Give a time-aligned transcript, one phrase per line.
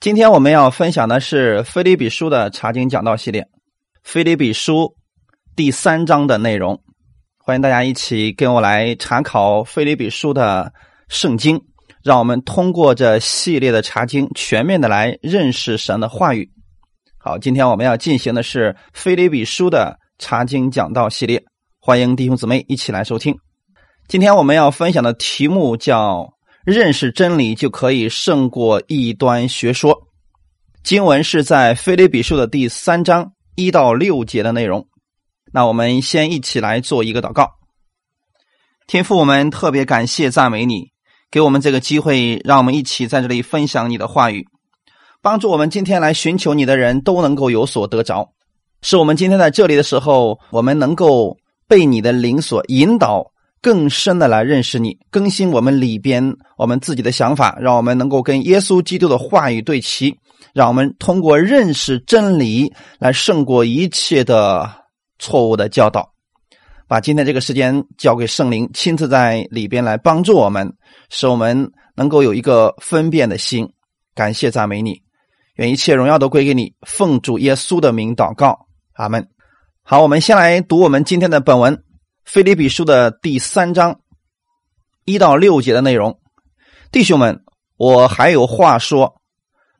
[0.00, 3.42] 今天我们要分享的是《菲利比书》的查经讲道系列，
[4.02, 4.84] 《菲利比书》
[5.54, 6.80] 第三章的内容。
[7.36, 10.72] 欢迎大家一起跟我来查考《菲利比书》的
[11.10, 11.60] 圣经，
[12.02, 16.50] 让我们通过这系列的查经，全面的来认识神的话语。
[17.18, 21.44] 好，今天我们要进行的是《菲利比书》的查经讲道系列，
[21.78, 23.36] 欢迎弟兄姊妹一起来收听。
[24.08, 26.32] 今天我们要分享的题目叫。
[26.64, 30.08] 认识真理就可以胜过异端学说。
[30.82, 34.86] 经文是在《腓立比书》的第三章一到六节的内容。
[35.52, 37.50] 那我们先一起来做一个祷告。
[38.86, 40.88] 天父，我们特别感谢赞美你，
[41.30, 44.46] 给我们这个机会，让我们一起在这里分享你的话语，
[45.22, 48.32] 帮助我们今天来寻求你的人都能够有所得着。
[48.82, 53.32] 是我们今天在这里的时候，我们能够被你的灵所引导。
[53.62, 60.16] 更深的来认识你，更新我们里边我们自己的想法，让我们能够跟耶稣基督的话语对齐，
[60.54, 64.68] 让我们通过认识真理来胜过一切的
[65.18, 66.10] 错误的教导。
[66.88, 70.72] 把今天这个时间交给圣灵，亲自在里边来帮助我们，
[71.08, 73.68] 使我们能够有一个分辨的心。
[74.14, 75.00] 感谢赞美你，
[75.54, 76.72] 愿一切荣耀都归给你。
[76.86, 79.28] 奉主耶稣的名祷告，阿门。
[79.84, 81.89] 好，我们先来读我们今天的本文。
[82.32, 84.02] 菲利比书的第三章
[85.04, 86.20] 一到六节的内容，
[86.92, 87.42] 弟兄们，
[87.76, 89.20] 我还有话说，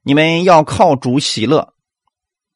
[0.03, 1.75] 你们要靠主喜乐。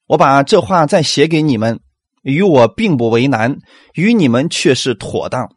[0.08, 1.78] 我把这话再写给你们，
[2.22, 3.58] 与我并不为难，
[3.94, 5.48] 与你们却是妥当。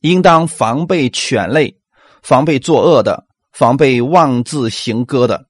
[0.00, 1.76] 应当防备犬类，
[2.22, 5.44] 防备作恶的，防备妄自行歌的，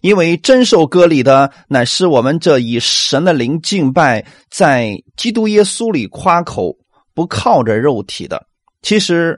[0.00, 6.76] 因为真受割礼的，乃是我们这以神的灵敬拜，在基督耶稣里夸口。
[7.18, 8.46] 不靠着肉体的，
[8.80, 9.36] 其实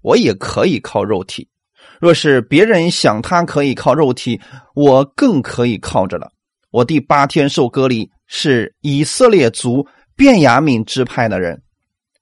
[0.00, 1.46] 我也可以靠肉体。
[2.00, 4.40] 若是别人想他可以靠肉体，
[4.74, 6.32] 我更可以靠着了。
[6.70, 11.62] 我第八天受隔离，是以色列族便雅悯支派的人，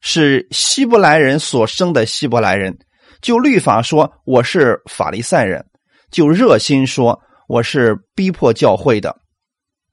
[0.01, 2.77] 是希伯来人所生的希伯来人。
[3.23, 5.63] 就律法说，我是法利赛人；
[6.11, 9.13] 就热心说，我是逼迫教会的；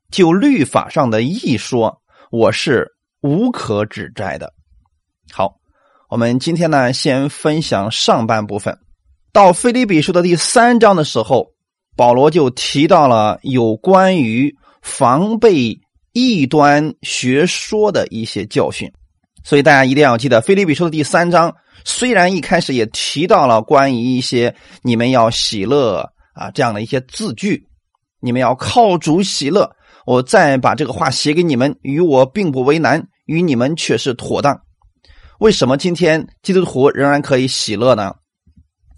[0.09, 2.01] 就律法上的义说，
[2.31, 2.91] 我是
[3.21, 4.51] 无可指摘的。
[5.35, 5.55] 好，
[6.11, 8.77] 我们今天呢，先分享上半部分。
[9.31, 11.47] 到《腓立比书》的第三章的时候，
[11.97, 18.87] 保罗就提到了有关于防备异端学说的一些教训。
[19.43, 27.65] 所以大家一定要记得，《腓立比书》的第三章虽然一开始也提到了关于一些你们要喜乐啊这样的一些字句，
[28.19, 29.67] 你们要靠主喜乐。
[30.05, 34.61] 我再把这个话写给你们，与我并不为难，与你们却是妥当。
[35.39, 38.13] 为什么今天基督徒仍然可以喜乐呢？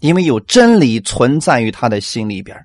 [0.00, 2.56] 因为有真理存在于他的心里边。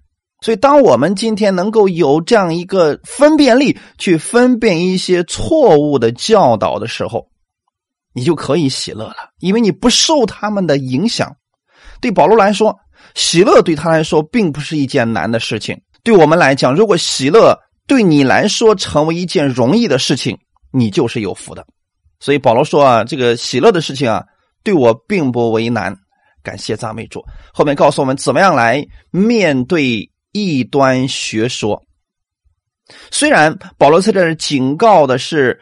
[0.44, 7.30] 所以，当我们今天能够有这样一个分辨力，去分辨一些错误的教导的时候，
[8.14, 11.36] 你就可以喜乐了，因为你不受他们的影响。
[12.02, 12.76] 对保罗来说，
[13.14, 15.80] 喜乐对他来说并不是一件难的事情。
[16.04, 17.56] 对我们来讲，如果喜乐
[17.86, 20.40] 对你来说成为一件容易的事情，
[20.72, 21.66] 你就是有福的。
[22.22, 24.24] 所以保罗说啊，这个喜乐的事情啊，
[24.64, 25.94] 对我并不为难。
[26.44, 27.24] 感谢赞美主。
[27.54, 31.84] 后面告诉我们怎么样来面对异端学说。
[33.12, 35.62] 虽然保罗在这儿警告的是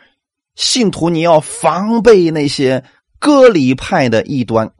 [0.56, 2.84] 信徒，你要防备那些
[3.20, 4.72] 割礼派的异端。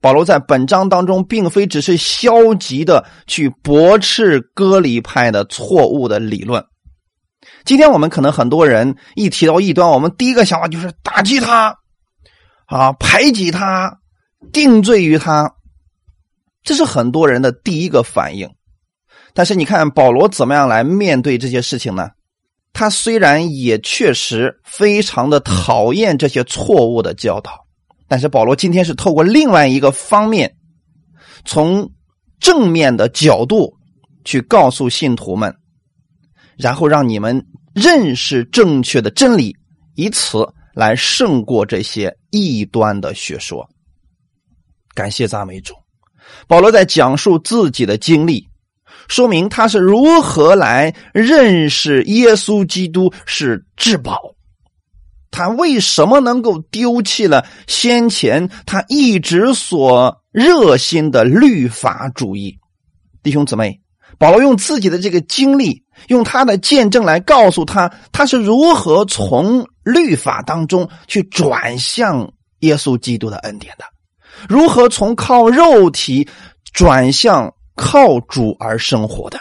[0.00, 6.64] 保罗在本章当中，并非只是消极的去驳斥割礼派的错误的理论。
[7.64, 11.76] 今天我们可能很多人一提到异端，我们第一个想法就是打击他，
[12.66, 13.98] 啊，排挤他，
[14.52, 15.52] 定罪于他，
[16.62, 18.48] 这是很多人的第一个反应。
[19.34, 22.08] 但是你看保罗怎么样来面对这些事情呢？
[22.72, 27.52] 他虽然也确实非常的讨厌这些错误的教导，
[28.08, 30.54] 但是保罗今天是透过另外一个方面，
[31.44, 31.90] 从
[32.40, 33.74] 正面的角度
[34.24, 35.54] 去告诉信徒们。
[36.60, 39.56] 然后让你们认识正确的真理，
[39.94, 43.68] 以此来胜过这些异端的学说。
[44.94, 45.74] 感谢赞美主，
[46.46, 48.46] 保罗在讲述自己的经历，
[49.08, 54.34] 说明他是如何来认识耶稣基督是至宝。
[55.30, 62.58] 他为什么能够丢弃了先前他一直所热心的律法主义？
[63.22, 63.80] 弟兄姊妹。
[64.20, 73.84] 保罗用自己的这个经历，用他的见证来告诉他，他是如何从律法当中去转向耶稣基督的恩典的，
[74.46, 76.28] 如何从靠肉体
[76.74, 79.40] 转向靠主而生活的。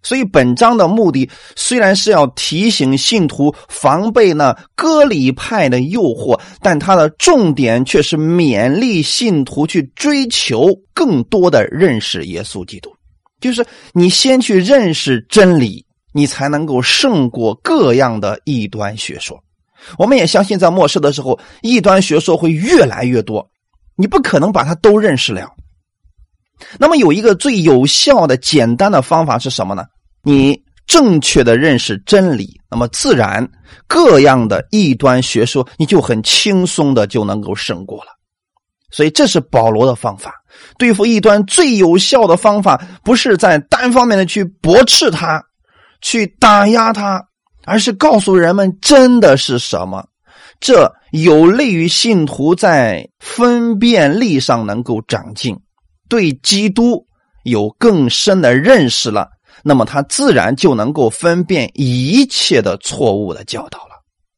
[0.00, 12.94] 所以本章的目的虽然是要提醒信徒防备那割礼派的诱惑，但它的重点却是勉励信徒去追求更多的认识耶稣基督。
[13.44, 19.38] 就是你先去认识真理，你才能够胜过各样的异端学说。
[19.98, 23.46] 我们也相信，在末世的时候，异端学说会越来越多，
[23.96, 25.52] 你不可能把它都认识了。
[26.78, 29.84] 那么，有一个最有效的、简单的方法是什么呢？
[30.22, 33.46] 你正确的认识真理，那么自然
[33.86, 38.12] 各样的异端学说，你就很轻松的就能够胜过了。
[38.94, 40.32] 所以，这是保罗的方法。
[40.78, 45.42] 对付异端最有效的方法，不是在单方面的去驳斥他、
[46.00, 47.20] 去打压他，
[47.64, 50.06] 而是告诉人们真的是什么。
[50.60, 55.58] 这有利于信徒在分辨力上能够长进，
[56.08, 57.04] 对基督
[57.42, 59.28] 有更深的认识了。
[59.64, 63.83] 那么他自然就能够分辨一切的错误的教导。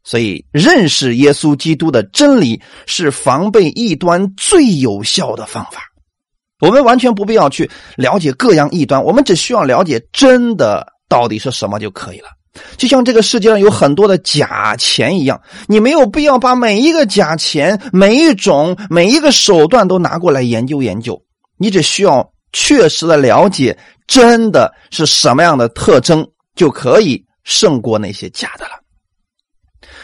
[0.06, 5.82] 所以，认识耶稣基督的真理是防备异端最有效的方法。
[6.61, 12.29] 我们完全不必要去了解各样异端，我们只需要了解真的到底是什么就可以了。
[12.76, 21.20] 就像这个世界上有很多的假钱一样，你没有必要把每一个假钱、每一种、每一个手段都拿过来研究研究，
[21.59, 23.76] 你只需要确实的了解。
[24.06, 26.25] 真的是什么样的特征
[26.55, 28.70] 就可以胜过那些假的了？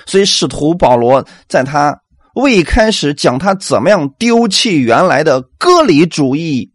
[0.06, 1.96] 所以使徒保罗在他
[2.34, 6.70] 未开始讲他怎么样丢弃原来的割礼主义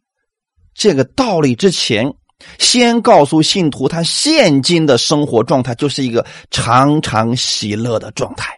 [0.73, 2.13] 这个道理之前，
[2.59, 8.53] 先告诉信徒他现今的生活状态就是一个常常喜乐的状态。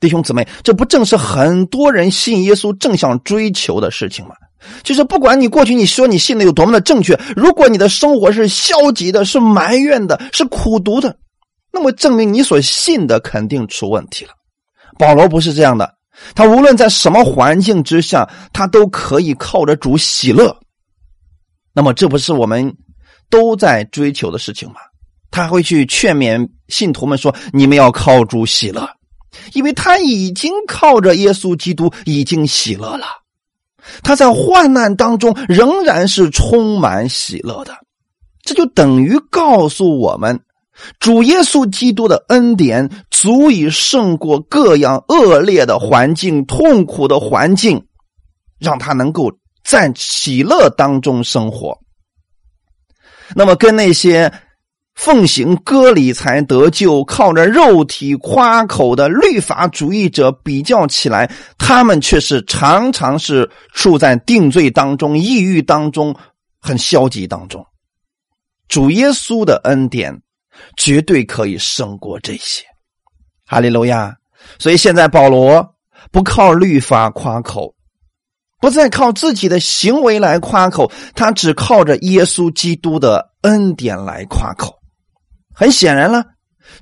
[0.00, 4.34] 弟兄姊妹，这不正是很多人信耶稣正想追求的事情吗？
[4.82, 11.16] 就是不管你过去你说你信的有多么的正确，如果你的生活是消极的、是埋怨的、是苦读的，
[11.74, 14.30] 那么证明你所信的肯定出问题了。
[14.96, 15.92] 保罗不是这样的，
[16.34, 20.56] 他无论在什么环境之下，他都可以靠着主喜乐。
[21.72, 22.72] 那么这不是我们
[23.28, 24.76] 都在追求的事情吗？
[25.32, 28.88] 他会去劝勉信徒们说：“你们要靠主喜乐，
[29.52, 33.06] 因为他已经靠着耶稣基督已经喜乐了。”
[34.04, 37.76] 他在患难当中仍然是充满喜乐的，
[38.44, 40.40] 这就等于告诉我们，
[40.98, 47.84] 主耶稣基督的恩典足以胜过各样恶劣的环境、痛苦的环境，
[48.58, 49.32] 让他能够
[49.64, 51.78] 在喜乐当中生活。
[53.34, 54.32] 那么，跟那些。
[54.96, 61.28] 奉行割礼才得救，靠着肉体夸口的律法主义者比较起来，
[61.58, 66.14] 他们却是常常是处在定罪当中、抑郁当中、
[66.60, 67.66] 很消极当中。
[68.68, 70.16] 主耶稣的恩典
[70.76, 72.64] 绝对可以胜过这些，
[73.46, 74.14] 哈利路亚！
[74.58, 75.66] 所以现在保罗
[76.12, 77.74] 不靠律法夸口，
[78.60, 84.74] 不再靠自己的行为来夸口，他只靠着耶稣基督的恩典来夸口。
[85.54, 86.24] 很显然了，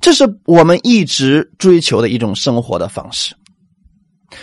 [0.00, 3.34] 这是我们一直追求的一种生活的方式。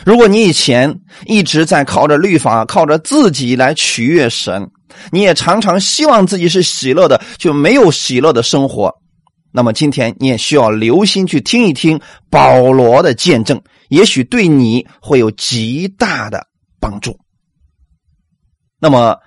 [0.05, 0.93] 如果你以前
[1.25, 4.69] 一直在靠着律法、靠着自己来取悦神，
[5.11, 8.93] 你也常常希望自己是喜乐的，就没有喜乐的生活。
[9.59, 11.99] 那么今天你也需要留心去听一听
[12.29, 16.47] 保罗的见证，也许对你会有极大的
[16.79, 17.19] 帮助。
[18.79, 19.17] 那么。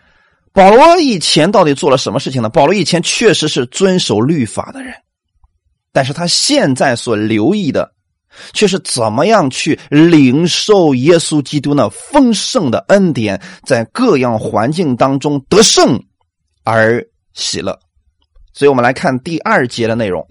[0.54, 2.50] 保罗以前到底做了什么事情呢？
[2.50, 4.92] 保罗以前确实是遵守律法的人，
[5.94, 7.94] 但是他现在所留意的，
[8.52, 15.98] 却是怎么样去领受耶稣基督那丰盛的恩典，在各样环境当中得胜
[16.64, 17.80] 而喜乐。
[18.52, 20.28] 所以我们来看第二节的内容：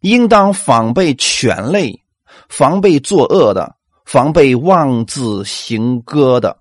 [0.00, 2.02] 应当防备犬类，
[2.48, 6.58] 防备作恶的，防备妄自行歌的。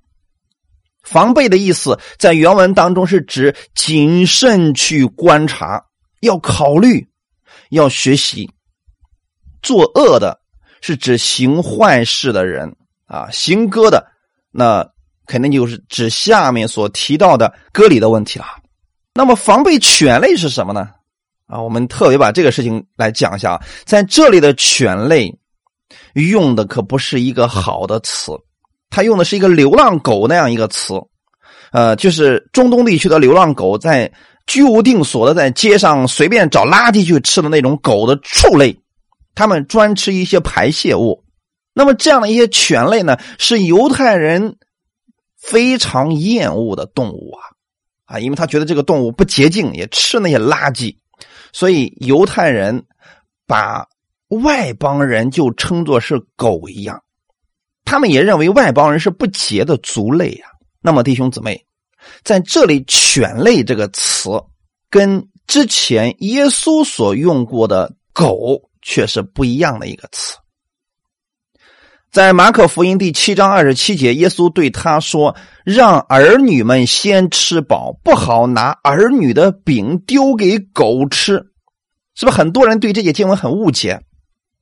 [1.04, 5.86] 防备的意思，在原文当中是指谨慎去观察，
[6.20, 7.08] 要考虑，
[7.70, 8.52] 要学习。
[9.62, 10.42] 作恶的
[10.82, 14.06] 是指行坏事的人啊，行歌的
[14.52, 14.86] 那
[15.26, 18.46] 肯定就是指下面所提到的割礼的问题了。
[19.14, 20.90] 那么防备犬类是什么呢？
[21.48, 25.34] 啊，我们特别把这个事情来讲一下啊，在这里的犬类
[26.14, 28.32] 用的可不是一个好的词。
[28.90, 30.94] 它用的是一个流浪狗那样一个词，
[31.74, 34.10] 呃，就是中东地区的流浪狗，在
[34.46, 38.80] 居无定所的在街上随便找垃圾去吃的那种狗的畜类，
[39.36, 41.22] 他们专吃一些排泄物。
[41.74, 44.56] 那么这样的一些犬类呢，是犹太人
[45.38, 50.96] 非常厌恶的动物啊，啊，因为他觉得这个动物不洁净，也吃那些垃圾，
[51.58, 52.86] 所以犹太人
[53.48, 53.88] 把
[54.28, 57.02] 外邦人就称作是狗一样，
[57.84, 60.46] 他们也认为外邦人是不洁的族类呀。
[60.82, 61.66] 那么弟兄姊妹，
[62.24, 64.30] 在这里“犬类”这个词
[64.92, 70.38] 跟之前耶稣所用过的“狗”却是不一样的一个词。
[72.12, 81.34] 在马可福音第七章二十七节，耶稣对他说：“让儿女们先吃饱，不好拿儿女的饼丢给狗吃。”
[82.16, 84.02] 是不是很多人对这节经文很误解？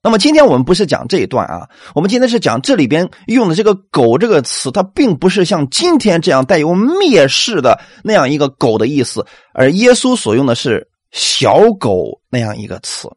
[0.03, 13.07] 那么今天我们不是讲这一段啊，我们今天是讲这里边用的这个“狗”这个词，它并不是像今天这样带有蔑视的那样一个“狗”的意思，而耶稣所用的是“小狗”那样一个词，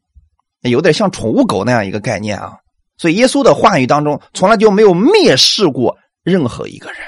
[0.62, 2.52] 有点像宠物狗那样一个概念啊。
[2.98, 6.98] 所以，耶稣的话语当中从来就没有蔑视过任何一个人。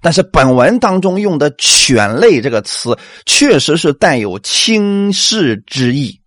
[0.00, 6.20] 但是，本文当中用的“犬类”这个词，确实是带有轻视之意。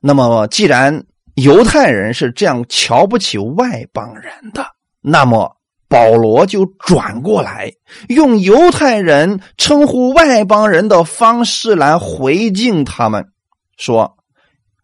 [0.00, 4.64] 那么，既然犹太人是这样瞧不起外邦人的，
[5.02, 5.54] 那么
[5.88, 7.70] 保罗就转过来，
[8.08, 13.26] 用犹太人称呼外邦人的方式来回敬他们，
[13.76, 14.16] 说。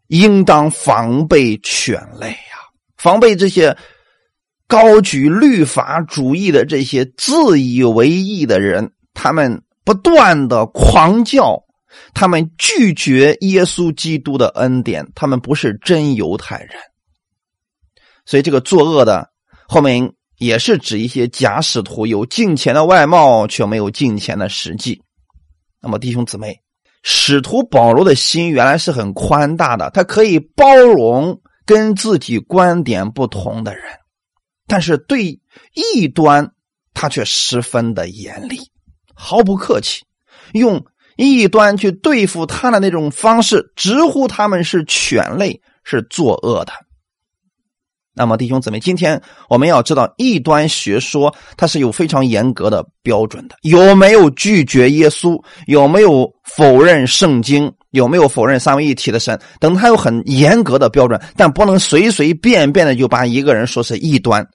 [0.09, 2.59] 应当防备犬类呀，
[2.97, 3.77] 防备这些
[4.67, 11.63] 高举律法主义的这些自以为意的人，他们不断的狂叫，
[12.15, 16.71] 他们拒绝耶稣基督的恩典，他们不是真犹太人。
[18.25, 19.31] 所以，这个作恶的
[19.69, 25.01] 后面也是指一些假使徒，有敬虔的外貌，却没有敬虔的实际。
[25.81, 26.66] 那么，弟兄姊妹。
[27.09, 33.85] 使徒保罗的心原来是很宽大的，他可以包容跟自己观点不同的人，
[34.67, 35.41] 但是对
[35.73, 36.51] 异端
[36.95, 38.59] 他却十分的严厉，
[39.15, 40.05] 毫不客气，
[40.53, 40.85] 用
[41.17, 46.73] 异端去对付他的那种方式，直呼他们是犬类，是作恶的。
[48.19, 53.57] 那么，弟兄姊妹，今天我们要知道异端学说，它是有非常严格的标准的。
[53.61, 55.39] 有没有拒绝耶稣？
[55.67, 57.71] 有没有否认圣经？
[57.91, 59.39] 有没有否认三位一体的神？
[59.61, 64.47] 等，它有很严格的标准，但不能随随便便的就把一个人说是异端。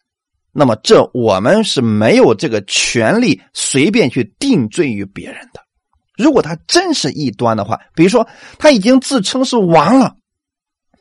[0.51, 5.61] 那么，这我们是没有这个权利随便去定罪于别人的。
[6.17, 8.27] 如果他真是异端的话，比如说
[8.57, 10.15] 他已经自称是王了。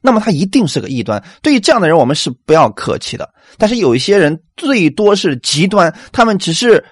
[0.02, 3.32] 那么他一定是个异端，对于这样的人，我们是不要客气的。
[3.58, 6.84] 但是有一些人最多是极端，他们只是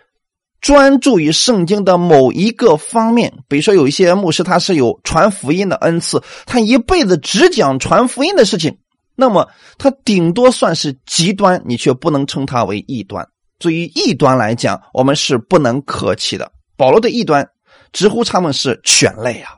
[0.60, 3.32] 专注于圣经的某一个方面。
[3.48, 8.76] 比如说，有一些牧师他是有传福音的恩赐，他一辈子只讲传福音的事情，
[9.16, 9.48] 那么
[9.78, 13.26] 他顶多算是极端，你却不能称他为异端。
[13.58, 16.52] 对于异端来讲，我们是不能客气的。
[16.76, 17.48] 保罗的异端
[17.92, 19.56] 直呼他们是犬类啊。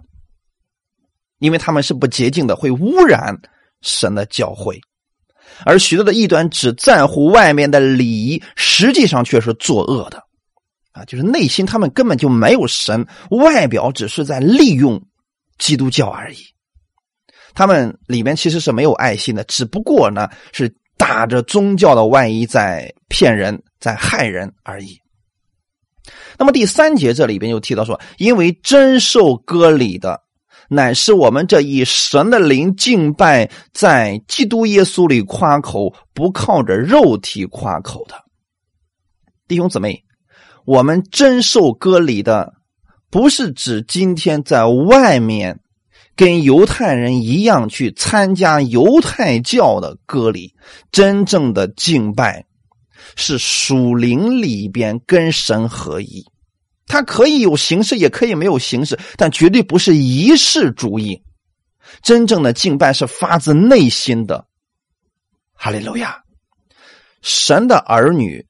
[1.41, 3.35] 因为他们是不洁净的，会污染
[3.81, 4.79] 神的教诲，
[5.65, 10.23] 而许多的异端只在乎外面的礼仪，实际上却是作恶的，
[10.93, 15.03] 啊，就是内心他们根本就没有神，外表只是在利用
[15.59, 16.39] 基督教而已。
[17.55, 24.99] 他们里面其实是没有爱心的，只不过呢是打着宗教的外衣在骗人，在害人而已。
[26.39, 30.21] 那么第三节这里边又提到说，因为真受割礼的。
[30.73, 38.15] 乃是我们这一神的灵敬拜，在基督耶稣里夸口，不靠着肉体夸口的
[39.49, 40.05] 弟兄姊妹，
[40.65, 42.55] 我们真受割礼的，
[43.11, 45.59] 不是指今天在外面
[46.15, 50.55] 跟犹太人一样去参加犹太教的割礼，
[50.93, 52.47] 真正的敬拜
[53.17, 56.25] 是属灵里边跟神合一。
[56.91, 61.23] 它可以有形式，也可以没有形式，但绝对不是仪式主义。
[62.03, 64.45] 真正的敬拜是发自内心的。
[65.55, 66.21] 哈利路亚！
[67.23, 68.45] 神的儿女，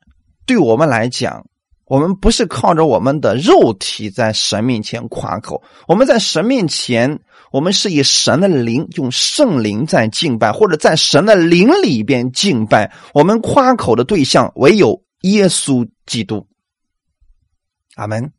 [0.47, 1.44] 对我们来讲，
[1.85, 7.20] 我们不是靠着我们的肉体在神面前夸口，我们在神面前，
[7.52, 12.90] 我们是以神的灵，用圣灵在敬拜，或者在神的灵里边敬拜。
[13.12, 16.47] 我们夸口的对象唯有耶稣基督。
[18.00, 18.33] 阿门。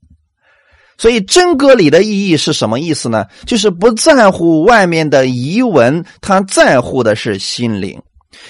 [0.98, 3.26] 所以真割礼的意义是什么意思呢？
[3.48, 8.00] 就是不在乎外面的遗文，他在乎的是心灵。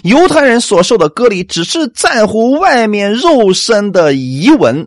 [0.03, 4.86] 犹太人所受的割礼，只是在乎外面肉身的遗文。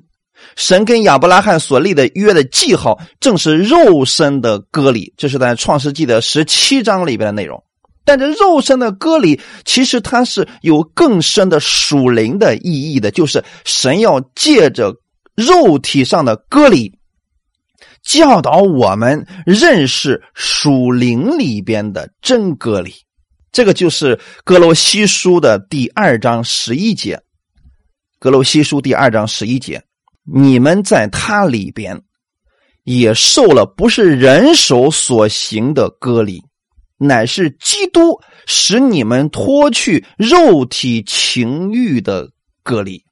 [0.57, 5.15] 神跟亚伯拉罕所立的约的记号，正是肉身的割礼。
[5.17, 7.63] 这是在创世纪的十七章里边的内容。
[8.05, 14.95] 但这肉身的割礼，其实它是有更深的属灵的意义的，就是神要借着。
[15.35, 16.99] 肉体上的割礼，
[18.03, 22.95] 教导我们认识属灵里边的真割礼。
[23.53, 27.21] 这个就是格罗西书的第二章十一节。
[28.19, 29.83] 格罗西书第二章十一节，
[30.25, 32.01] 你们在他里边
[32.85, 36.43] 也受了不是人手所行的割礼，
[36.97, 42.31] 乃是基督使你们脱去肉体情欲的
[42.63, 43.05] 割礼。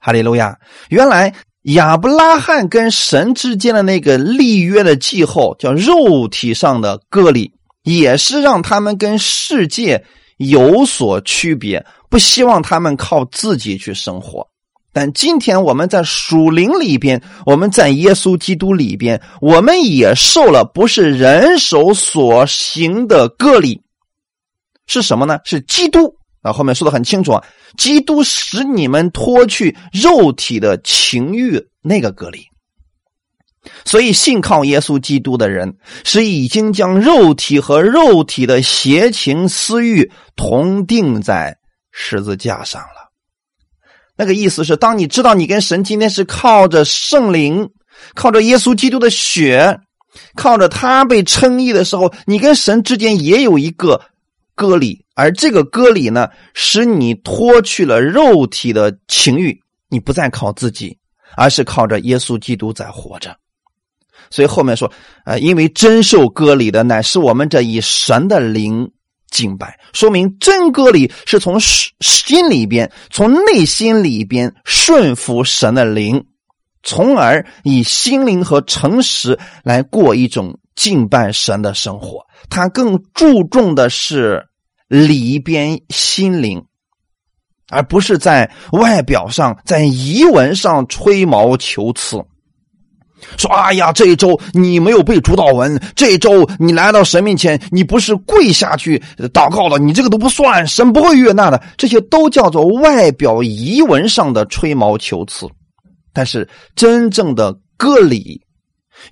[0.00, 0.58] 哈利路亚！
[0.88, 7.52] 原来亚伯拉罕跟神之间的那个立约的记号，叫肉体上的割礼。
[7.82, 10.04] 也是让他们跟世界
[10.36, 14.46] 有所区别，不希望他们靠自己去生活。
[14.92, 23.80] 但今天我们在属灵里边，我们在耶稣基督里边，我们也受了不是人手所行的割礼，
[24.86, 25.38] 是什么呢？
[25.44, 26.52] 是基督啊！
[26.52, 27.44] 后面说的很清楚啊，
[27.76, 32.44] 基督使你们脱去肉体的情欲那个隔离。
[33.84, 41.58] 所以，信靠耶稣基督的人是已经将肉体和肉体的邪情私欲同定在
[41.92, 43.10] 十字架上了。
[44.16, 47.68] 那个意思是，当你知道你跟神今天是靠着圣灵、
[48.14, 49.78] 靠着耶稣基督的血、
[50.36, 54.00] 靠着他被称义的时候，你跟神之间也有一个
[54.60, 60.98] 割礼，而这个割礼呢，使你脱去了肉体的情欲，你不再靠自己，
[61.34, 63.34] 而是靠着耶稣基督在活着。
[64.28, 64.92] 所以后面说，
[65.24, 68.92] 呃，因为真受割礼的乃是我们这以神的灵
[69.30, 76.22] 敬拜，说明真割礼是从心里边、从内心里边顺服神的灵，
[76.82, 82.20] 从而以心灵和诚实来过一种敬拜神的生活。
[82.48, 84.46] 他更注重的是
[84.90, 86.64] 里边心灵，
[87.68, 92.20] 而不是在外表上、在仪文上吹毛求疵。
[93.36, 99.00] 说：“哎呀，这一周你没有背主导文，这一周你来到神面前，你不是跪下去
[99.32, 101.62] 祷告的，你这个都不算，神不会悦纳的。
[101.76, 105.46] 这些都叫做外表仪文上的吹毛求疵。
[106.12, 108.42] 但是真正的割礼，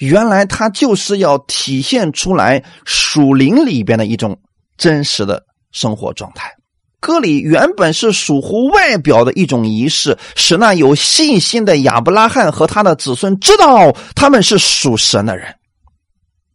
[0.00, 4.36] 原来它就是要体现出来属灵里边的一种
[4.76, 6.52] 真实的生活状态。”
[7.00, 15.54] 割礼原本是属乎外表的一种仪式，使那有信心的亚伯拉罕和他的子孙知道他们是属神的人，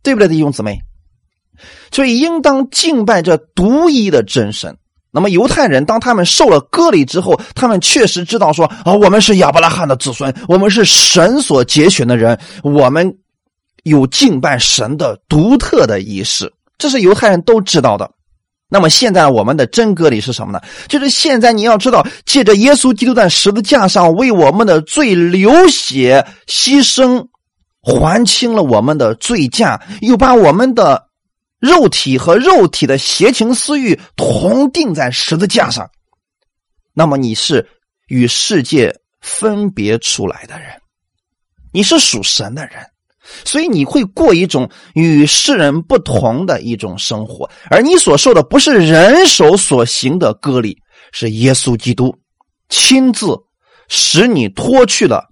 [0.03, 0.81] 对不对，弟兄姊妹？
[1.91, 4.75] 所以应当敬拜这独一的真神。
[5.11, 13.15] 那么犹太人当他们受了割礼之后，他们确实知道说啊，我们是亚伯拉罕的子孙，我们是神所节选的人，我们
[13.83, 18.11] 有敬拜神的独特的仪式，这是犹太人都知道的。
[18.73, 20.59] 那么现在我们的真割礼是什么呢？
[20.87, 27.27] 就是现在你要知道，借着耶稣基督在十字架上为我们的罪流血牺牲，
[27.83, 31.07] 还清了我们的罪价，又把我们的
[31.59, 35.87] 肉体和肉体的邪情私欲同定在十字架上。
[36.95, 37.69] 那么你是
[38.07, 40.69] 与世界分别出来的人，
[41.71, 42.83] 你是属神的人。
[43.45, 50.77] 所以你会过一种与世人不同的一种生活，而你所受的不是人手所行的割礼，
[51.13, 52.13] 是耶稣基督
[52.67, 53.27] 亲自
[53.87, 55.29] 使你脱去了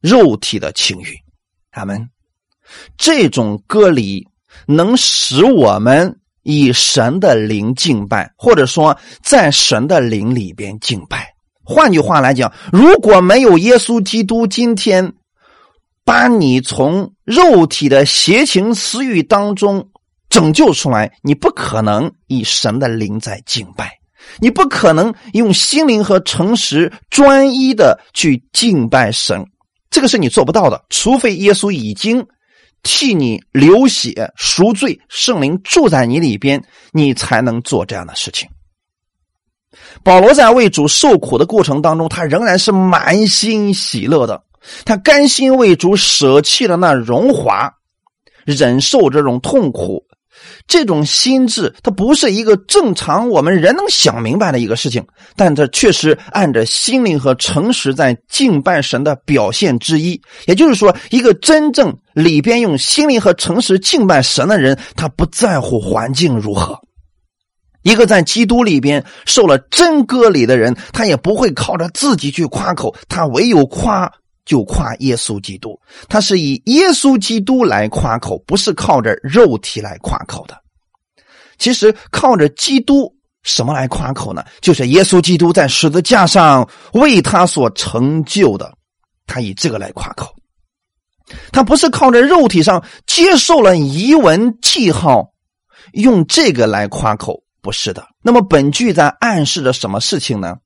[0.00, 1.14] 肉体的情欲。
[1.70, 2.08] 他们
[2.96, 4.26] 这种割礼
[4.66, 11.28] 能使我们以神的灵敬拜，或者说在神的灵里边敬拜。
[11.62, 15.12] 换句话来讲，如果没有耶稣基督，今天。
[16.06, 19.90] 把你从肉体的邪情私欲当中
[20.30, 23.90] 拯救出来，你不可能以神的灵在敬拜，
[24.38, 29.44] 你不可能用心灵和诚实专一的去敬拜神，
[29.90, 30.84] 这个是你做不到的。
[30.90, 32.24] 除非耶稣已经
[32.84, 38.48] 替你流血赎罪，圣灵住在你里边，你才能做这样的事情。
[40.04, 44.40] 保罗在为主受苦的过程当中，他仍然是满心喜乐的。
[44.84, 47.72] 他甘心为主舍弃了那荣华，
[48.44, 50.04] 忍受这种痛苦，
[50.66, 60.20] 这种心智，它不是一个正常我们人能想明白的一个事情，但这确实按着心灵和诚实在敬拜神的表现之一。
[60.46, 66.74] 也就是说，一个真正里边用心灵和诚实敬拜神的人，他不在乎环境如何；
[67.82, 74.12] 一个在基督里边受了真割礼的人，他也不会靠着自己去夸口，他唯有夸。
[74.46, 75.78] 就夸耶稣基督，
[76.08, 80.56] 他是以耶稣基督来夸口，不是靠着肉体来夸口的。
[81.58, 84.44] 其实靠着基督什么来夸口呢？
[84.60, 88.72] 就是耶稣基督在十字架上为他所成就的，
[89.26, 90.32] 他以这个来夸口。
[91.50, 95.32] 他不是靠着肉体上接受了遗文记号，
[95.92, 98.06] 用这个来夸口，不是的。
[98.22, 100.56] 那么本句在暗示着什么事情呢？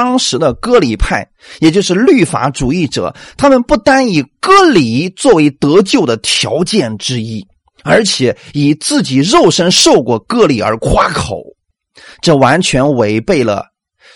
[0.00, 7.46] 当时的割礼派，也就是律法主义者，他们不单以割礼作为得救的条件之一，
[7.84, 11.42] 而且以自己肉身受过割礼而夸口，
[12.22, 13.66] 这完全违背了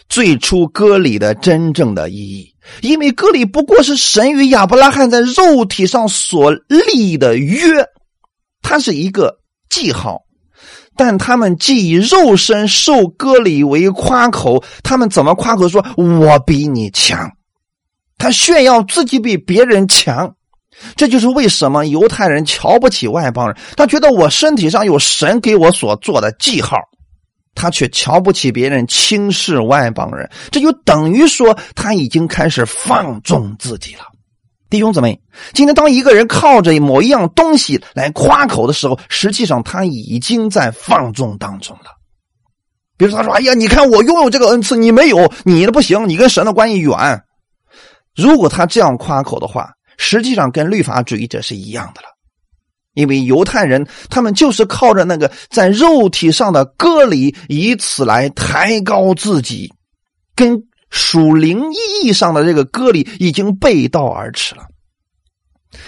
[0.08, 2.50] 最初割礼的真正的意义。
[2.80, 7.84] 因为割礼不过是神与亚伯拉罕在肉体上所立的约，
[8.62, 10.22] 它是一个记号。
[10.96, 17.30] 但他们既以肉身受割礼为夸口，他们怎么夸口说“我比你强”？
[18.16, 20.34] 他炫耀自己比别人强，
[20.94, 23.56] 这就是为什么犹太人瞧不起外邦人。
[23.76, 26.78] 他觉得我身体上有神给我所做的记号，
[27.54, 30.30] 他却瞧不起别人，轻视外邦人。
[30.50, 34.04] 这就等于说他已经开始放纵自己了。
[34.70, 35.20] 弟兄姊妹，
[35.52, 41.90] 今天当一个人靠着某一样东西来夸口的时候，实际上他已经在放纵当中了。
[42.96, 47.22] 比如说，他说：“哎呀，你看我拥有这个恩赐，你没有，你的不行，你跟神的关系远。”
[48.16, 52.08] 如果他这样夸口的话，实际上跟律法主义者是一样的了。
[52.94, 59.72] 因为犹太人他们就是靠着那个在肉体上的割礼，以此来抬高自己，
[60.34, 60.64] 跟。
[60.94, 64.62] 属灵意义上的这个割礼已经背道而驰了。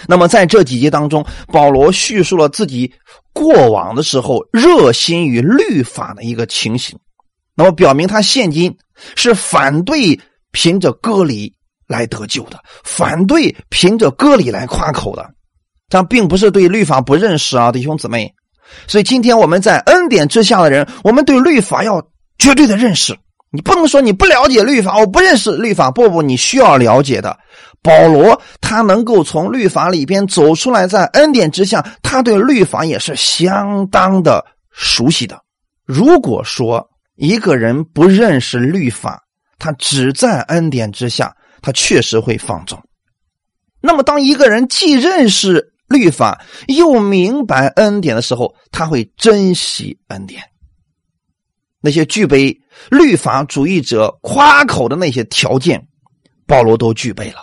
[0.05, 2.93] 那么在这几节当中，保罗叙述了自己
[3.31, 6.99] 过往的时候热心于律法的一个情形，
[7.55, 8.77] 那么表明他现今
[9.15, 10.19] 是反对
[10.51, 11.53] 凭着割礼
[11.87, 15.25] 来得救的，反对凭着割礼来夸口的。
[15.87, 18.33] 但并不是对律法不认识啊，弟兄姊妹。
[18.87, 22.05] 所以今天我们在恩典之下的人，我们对律法要
[22.37, 23.17] 绝对的认识。
[23.51, 25.89] 你不能说你不了解律法，我不认识律法。
[25.89, 27.37] 不不，你需要了解的。
[27.81, 35.39] 保罗他能够从律法里边走出来，在恩典之下，他对律法也是相当的熟悉的。
[35.85, 39.23] 如果说一个人不认识律法，
[39.57, 42.81] 他只在恩典之下，他确实会放纵。
[43.79, 50.43] 那么，当一个人既认识律法又明白恩典的时候，他会珍惜恩典。
[51.79, 55.87] 那些具备律法主义者夸口的那些条件，
[56.45, 57.39] 保罗都具备了。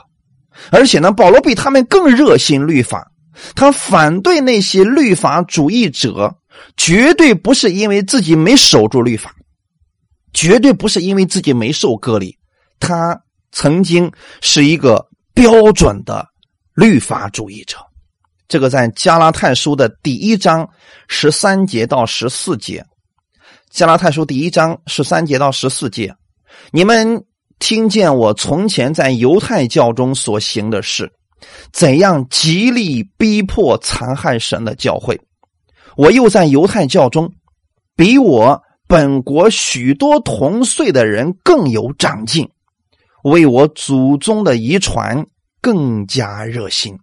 [0.70, 3.10] 而且呢，保罗比他们更热心律法。
[3.56, 6.36] 他反对那些律法主义者，
[6.76, 9.34] 绝对不是因为自己没守住律法，
[10.32, 12.38] 绝对不是因为自己没受割礼。
[12.78, 13.20] 他
[13.50, 16.24] 曾经是一个标准的
[16.74, 17.76] 律法主义者。
[18.46, 20.68] 这个在加拉太书的第一章
[21.08, 22.84] 十三节到十四节。
[23.74, 26.14] 加拉太书第一章十三节到十四节，
[26.70, 27.24] 你们
[27.58, 31.12] 听见我从前在犹太教中所行的事，
[31.72, 35.20] 怎样极力逼迫残害神的教会？
[35.96, 37.32] 我又在犹太教中，
[37.96, 42.48] 比我本国许多同岁的人更有长进，
[43.24, 45.26] 为我祖宗的遗传
[45.60, 46.96] 更加热心。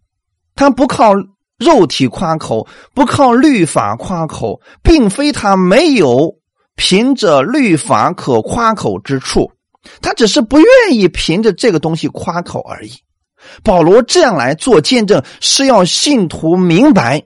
[0.55, 1.11] 他不靠
[1.57, 6.37] 肉体夸口，不靠律法夸口，并非他没有。
[6.75, 9.51] 凭着律法可夸口之处，
[10.01, 12.91] 他只是不愿意凭着这个东西夸口而已。
[13.63, 17.23] 保罗这样来做见证，是要信徒明白，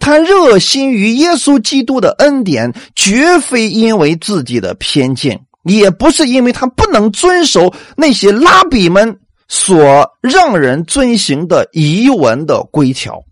[0.00, 13.22] 他热心于耶稣基督的恩典，绝非因为自己的偏见，也不是因为他不能遵守那些拉比们所让人遵行的遗文的规条。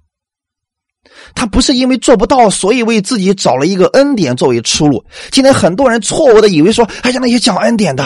[1.34, 5.04] 他不是因为做不到，所以为自己找了一个恩典作为出路。
[5.30, 8.04] 今天很多人错误的以为说，哎呀，那些讲恩典的，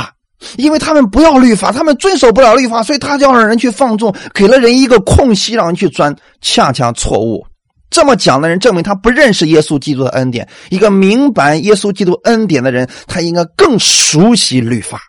[0.56, 7.46] 因为他们不要律法，他们遵守不了律法，所以他就让人去放纵，给了人一个空隙让人去钻，恰恰错误。
[7.88, 10.46] 这么讲的人，证明他不认识耶稣基督的恩典。
[10.70, 15.00] 一个明白耶稣基督恩典的人，他应该更熟悉律法，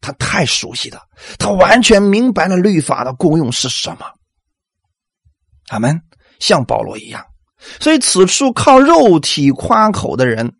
[0.00, 1.00] 他太熟悉了，
[1.38, 4.06] 他完全明白了律法的功用是什么。
[5.68, 6.00] 阿门。
[6.38, 7.22] 像保罗一样，
[7.80, 10.52] 所以此处靠肉体夸口的人，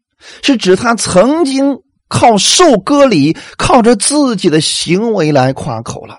[0.43, 1.77] 是指他曾经
[2.09, 6.19] 靠受割礼，靠着自己的行为来夸口了。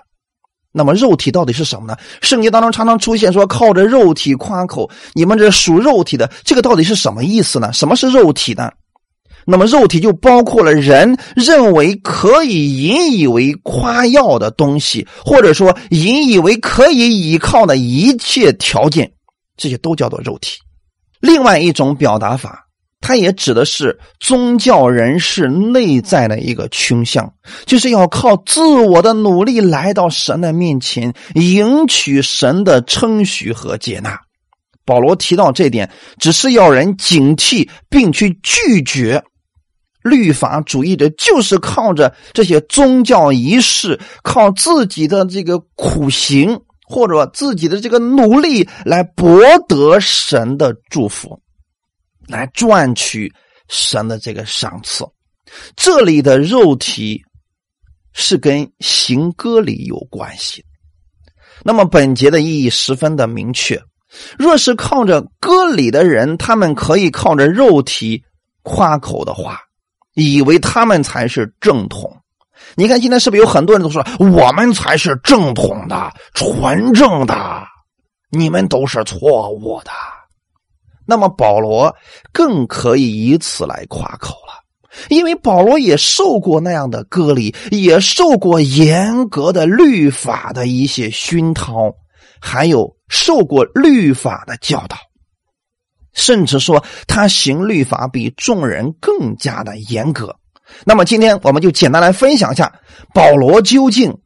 [0.72, 1.96] 那么肉体到底是什么呢？
[2.22, 7.72] 圣经当中常常出现说靠着肉体夸口，你们这属肉体的，这个到底是什么意思呢？
[7.72, 8.70] 什么是肉体呢？
[9.46, 19.10] 那么肉体就包括了人认为可以引以为夸耀的东西，或者说引以为可以依靠的一切条件。
[19.60, 20.58] 这些都叫做肉体。
[21.20, 22.66] 另外一种表达法
[23.02, 27.32] 它也指的是宗教人士内在的一个倾向，
[27.64, 34.18] 就是要靠自我的努力来到神的面前，赢取神的称许和接纳。
[34.84, 39.22] 保罗提到这点，只是要人警惕，并去拒绝
[40.02, 46.60] 律法主义者，就是靠着这些宗教仪式，靠自己的这个苦行。
[46.90, 51.40] 或者自己的这个努力来博得神的祝福，
[52.26, 53.32] 来赚取
[53.68, 55.06] 神的这个赏赐。
[55.76, 57.22] 这里的肉体
[58.12, 60.64] 是跟行歌礼有关系。
[61.62, 63.80] 那么本节的意义十分的明确。
[64.36, 68.24] 若是靠着歌礼的人，他们可以靠着肉体
[68.62, 69.60] 夸口的话，
[70.14, 72.19] 以为他们才是正统。
[72.76, 77.64] 你看，现在是不是有很多人都说我们才是正统的、纯正的，
[78.30, 79.90] 你们都是错误的？
[81.06, 81.96] 那么保罗
[82.32, 84.62] 更可以以此来夸口了，
[85.08, 91.92] 因为保罗也受过那样的割礼，也受过严格的律法的一些熏陶，
[92.40, 94.96] 还有受过律法的教导，
[96.12, 100.36] 甚至说他行律法比众人更加的严格。
[100.84, 102.80] 那么今天我们就简单来分享一下
[103.12, 104.16] 保罗究竟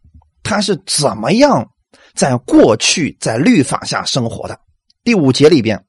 [0.43, 1.71] 他是怎么样
[2.15, 4.59] 在过去在律法下生活的。
[5.03, 5.85] 第五节里边，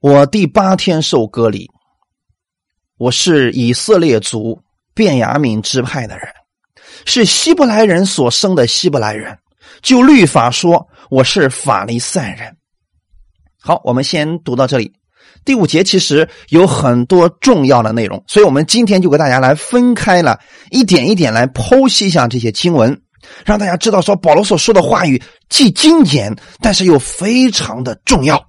[0.00, 1.70] 我第八天受割礼，
[2.98, 4.60] 我是以色列族
[4.94, 6.28] 便雅悯支派的人，
[7.06, 9.38] 是希伯来人所生的希伯来人。
[9.80, 12.56] 就律法说，我是法利赛人。
[13.60, 14.92] 好，我们先读到这里。
[15.44, 20.38] 第五节其实有很多重要的内容，所以我们今天就给大家来分开了
[20.70, 23.00] 一点一点来剖析一下这些经文，
[23.44, 28.42] 让大家知道说保罗所说的话语既精简，但是又非常的重要。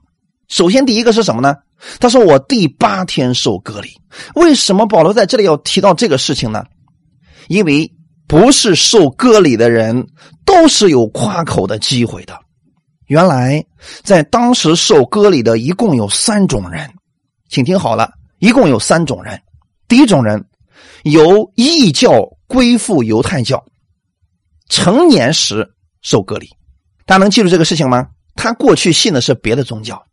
[0.47, 1.55] 首先，第一个是什么呢？
[1.99, 3.89] 他说我第八天受割礼。
[4.35, 6.63] 为什么保罗在这里要提到这个事情呢？
[7.47, 7.91] 因为
[8.27, 10.07] 不是受割礼的人
[10.45, 12.39] 都是有夸口的机会的。
[13.07, 13.63] 原来
[14.03, 16.91] 在当时受割礼的一共有三种人，
[17.49, 19.39] 请听好了，一共有三种人。
[19.87, 20.43] 第一种人
[21.03, 23.63] 由异教归附犹太教，
[24.69, 25.67] 成年时
[26.01, 26.49] 受割礼。
[27.05, 28.07] 大家能记住这个事情吗？
[28.35, 30.03] 他过去信的是别的宗教，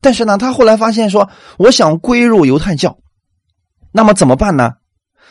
[0.00, 2.96] 但是呢，他后来发现说，我想归入犹太教，
[3.92, 4.72] 那么怎么办呢？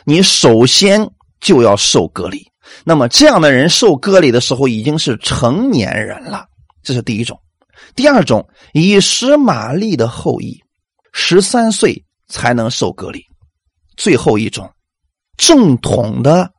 [0.03, 2.51] 你首先就要受割礼。
[2.83, 6.45] 那么这样的人受割礼的时候已经是成年人了。
[6.87, 7.37] 这是第一种，
[7.97, 10.57] 第二种以实玛利的后裔，
[11.11, 13.19] 十三岁才能受隔离；
[13.97, 14.71] 最后一种
[15.35, 16.49] 正统的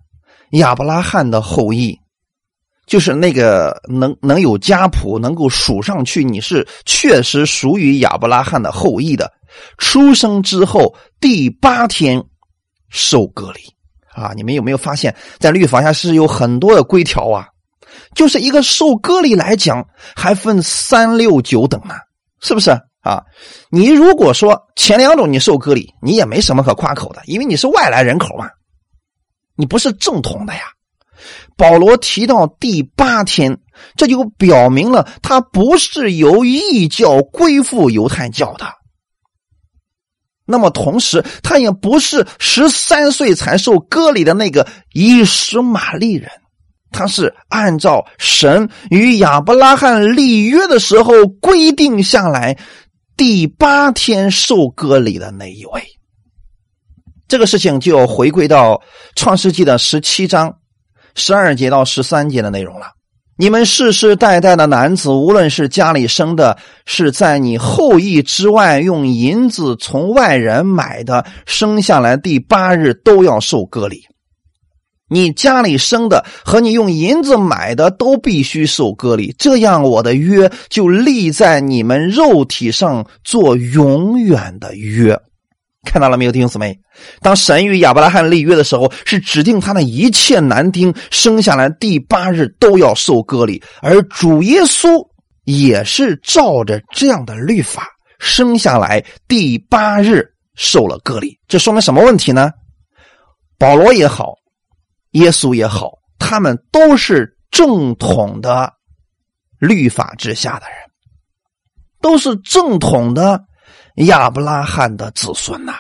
[0.51, 1.99] 亚伯拉罕的后裔，
[2.85, 9.33] 就是那个能能有家谱，能够数上去，你是确实属于亚伯拉罕的后裔的，
[9.79, 12.23] 出生之后第八天
[12.91, 13.61] 受隔离
[14.13, 14.35] 啊！
[14.37, 17.49] 你们有没有发现，在律法下是有很多的规条啊？
[18.15, 21.95] 就是一个受割礼来讲，还分三六九等呢，
[22.41, 23.23] 是不是啊？
[23.71, 28.49] 你如果说前两种你受割礼，你也没什么可夸口的，因为你是外来人口嘛，
[29.57, 30.61] 你不是正统的呀。
[31.57, 33.59] 保罗提到第八天，
[33.97, 38.67] 这就表明了他不是由异教归附犹太教的。
[40.51, 46.31] 那么同时，他也不是十三岁才受割礼的那个以实玛利人。
[46.91, 52.59] 他是按照神与亚伯拉罕立约的时候规定下来，
[53.17, 55.83] 第八天受割礼的那一位。
[57.27, 58.81] 这个事情就回归到
[59.15, 60.55] 创世纪的十七章
[61.15, 62.87] 十二节到十三节的内容了。
[63.37, 74.03] 你们世世代代的男子，无论是家里生的，是在你后裔之外用银子从外人买的，生下来第八日都要受割礼。
[75.09, 85.19] 你家里生的和你用银子买的都必须受割礼，这样我的约就立在你们肉体上做永远的约。
[85.85, 86.79] 看到了没有，弟兄姊妹？
[87.23, 94.89] 当神与亚伯拉罕立约的时候，是指定他的一切男丁生下来第八日都要受割礼，而主耶稣
[95.45, 101.39] 也是照着这样的律法生下来第八日受了割礼。
[101.47, 102.51] 这说明什么问题呢？
[103.57, 104.35] 保罗也好。
[105.19, 108.73] 耶稣也好，他们都是正统的
[109.59, 110.77] 律法之下的人，
[112.01, 113.45] 都是正统的
[114.07, 115.75] 亚伯拉罕的子孙呐。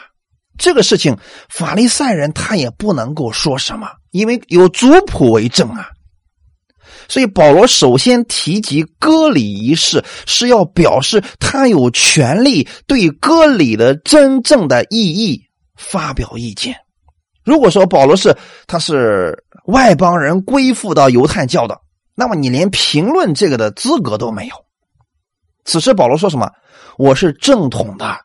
[0.58, 1.16] 这个事情，
[1.48, 5.90] 法利赛人他也不能够说什么，因为有族谱为证啊。
[7.08, 15.44] 所以保罗首先提及割礼仪式，是要表示他有权利对割礼的真正的意义
[15.76, 16.76] 发表意见。
[17.48, 21.80] 如果说保罗是他是外邦人归附到犹太教的，
[22.14, 24.54] 那么你连评论这个的资格都没有。
[25.64, 26.50] 此时保罗说什么？
[26.98, 28.18] 我是正统的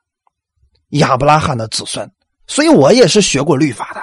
[0.89, 2.11] 亚伯拉罕的子孙，
[2.47, 4.01] 所以我也是学过律法的。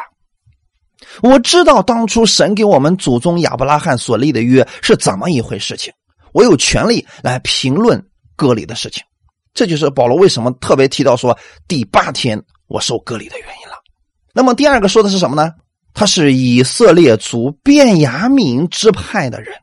[1.29, 5.93] 我知道当初神给我们祖宗亚伯拉罕所立的约是怎么一回事情，
[6.33, 8.03] 我有权利来评论
[8.37, 9.03] 割礼的事情。
[9.53, 11.37] 这就是保罗为什么特别提到说
[11.69, 13.80] 第八天我受割礼的原因了。
[14.33, 15.53] 那么第二个说的是什么呢？
[15.93, 19.55] 他是以色列族便雅敏支派的人。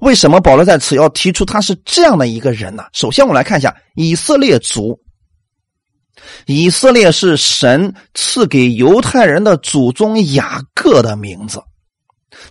[0.00, 2.84] 为什么保罗在此要提出他是这样的一个人呢？
[2.92, 4.98] 首先，我们来看一下以色列族。
[6.46, 11.62] 以色列是神赐给犹太人的祖宗雅各的名字，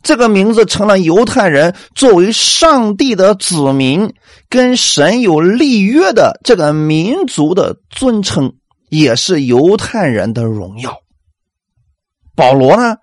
[0.04, 4.14] 这个名字成了犹太人作为上帝的子民、
[4.50, 8.54] 跟神有立约的这个民族的尊称，
[8.90, 10.98] 也是犹太人的荣耀。
[12.40, 12.96] 保罗呢，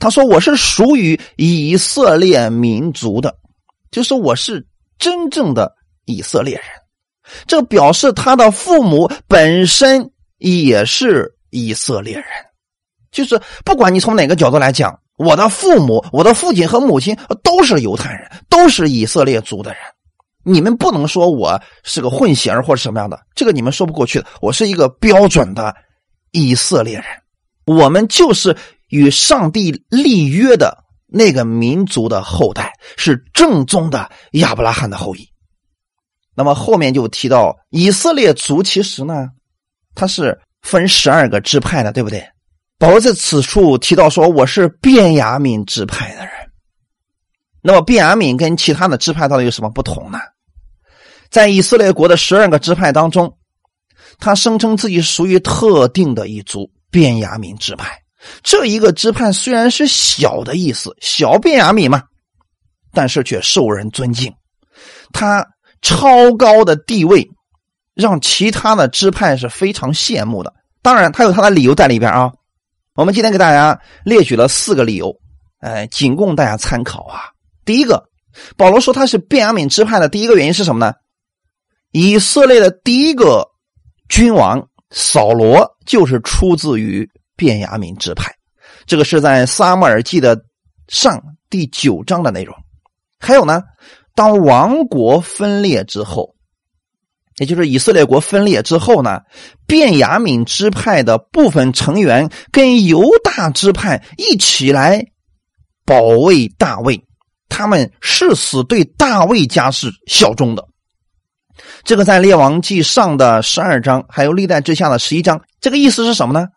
[0.00, 3.36] 他说：“我是属于以色列民族的，
[3.92, 4.66] 就是我是
[4.98, 5.72] 真正的
[6.04, 6.64] 以色列人。”
[7.46, 10.10] 这表示他的父母本身。
[10.42, 12.24] 也是以色列人，
[13.12, 19.80] 就是不管你从哪个角度来讲，我的父母、我的父亲和母亲都是犹太人，都是以色列族的人。
[20.42, 24.26] 你们不能说我是个混血儿或者什么样的，这个你们说不过去的。
[24.40, 25.76] 我是一个标准的
[26.30, 27.04] 以色列人，
[27.66, 28.56] 我们就是
[28.90, 35.26] 与上帝立约的那个民族的后代，是正宗的亚伯拉罕的后裔。
[36.34, 39.30] 那么后面就提到以色列族，其实呢。
[39.92, 42.24] 他是分十二个支派的，对不对？
[42.78, 46.30] 保罗在此处提到说：“我是便雅悯支派的人。”
[47.60, 50.20] 那么，便雅悯跟其他的支派到底有什么不同呢？
[51.28, 53.36] 在以色列国的十二个支派当中，
[54.20, 57.99] 他声称自己属于特定的一族——便雅悯支派。
[58.42, 62.02] 这一个支派虽然是小的意思，小便雅悯嘛，
[62.92, 64.32] 但是却受人尊敬。
[65.12, 65.46] 他
[65.82, 67.28] 超高的地位。
[67.92, 70.54] 让其他的支派是非常羡慕的。
[70.80, 72.32] 当然，他有他的理由在里边啊。
[72.94, 75.14] 我们今天给大家列举了四个理由，
[75.58, 77.28] 哎，仅供大家参考啊。
[77.66, 78.02] 第一个，
[78.56, 80.94] 保罗说他是便雅敏支派的第一个原因是什么呢？
[81.90, 83.46] 以色列的第一个
[84.08, 87.06] 君王扫罗就是出自于
[87.40, 88.30] 便雅悯支派，
[88.84, 90.38] 这个是在撒母耳记的
[90.88, 92.54] 上第九章的内容。
[93.18, 93.62] 还有呢，
[94.14, 96.34] 当王国分裂之后。
[97.36, 99.22] 也就是以色列国分裂之后呢，
[99.66, 105.06] 便雅悯支派的部分成员跟犹大支派一起来
[105.86, 107.02] 保卫大卫，
[107.48, 110.68] 他们誓死对大卫家是效忠的。
[111.82, 116.48] 这个在列王记上的十二章，还有历代之下的十一章，这个意思是什么呢？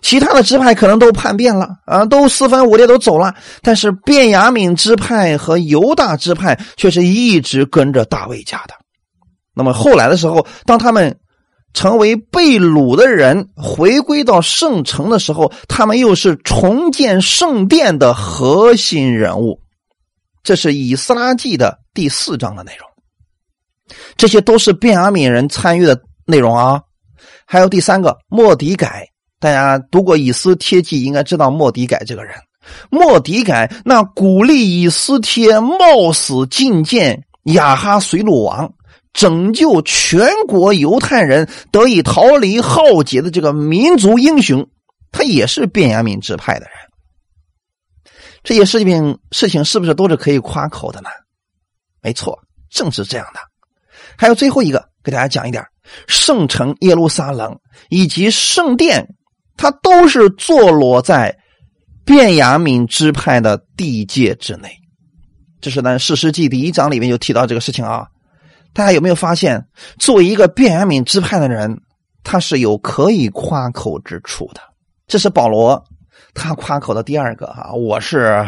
[0.00, 8.74] 其他的支派可能都叛变了啊，都四分五裂都走了，但是便雅悯支派和犹大支派却是一直跟着大卫家的。
[9.54, 11.18] 那么后来的时候，当他们
[11.74, 19.60] 成为被掳的人，回归到圣城的时候，他们又是重建圣殿的核心人物。
[20.42, 22.88] 这是以斯拉记的第四章的内容。
[24.16, 26.82] 这些都是便雅悯人参与的内容啊。
[27.44, 29.08] 还有第三个莫迪改，
[29.40, 32.34] 大家读过以斯帖记，应该知道莫迪改这个人。
[32.90, 38.72] 莫迪改那鼓励以斯帖冒死觐见亚哈随鲁王。
[39.14, 44.68] 拯救全国犹太人得以逃离浩劫的这个民族英雄，
[45.10, 48.12] 他也是便雅悯支派的人。
[48.44, 51.08] 这些事情事情是不是都是可以夸口的呢？
[52.00, 52.38] 没错，
[52.70, 53.40] 正是这样的。
[54.16, 55.64] 还有最后一个，给大家讲一点：
[56.06, 59.16] 圣城耶路撒冷以及圣殿，
[59.58, 61.36] 他都是坐落在
[62.06, 64.70] 便雅悯支派的地界之内。
[65.60, 68.06] 这是呢，《史诗记》第一章里面就提到这个事情啊。
[68.72, 69.66] 大家有没有发现，
[69.98, 71.80] 作为一个便雅悯支派的人，
[72.22, 74.60] 他是有可以夸口之处的。
[75.08, 75.82] 这是保罗
[76.32, 78.46] 他夸口的第二个啊，我是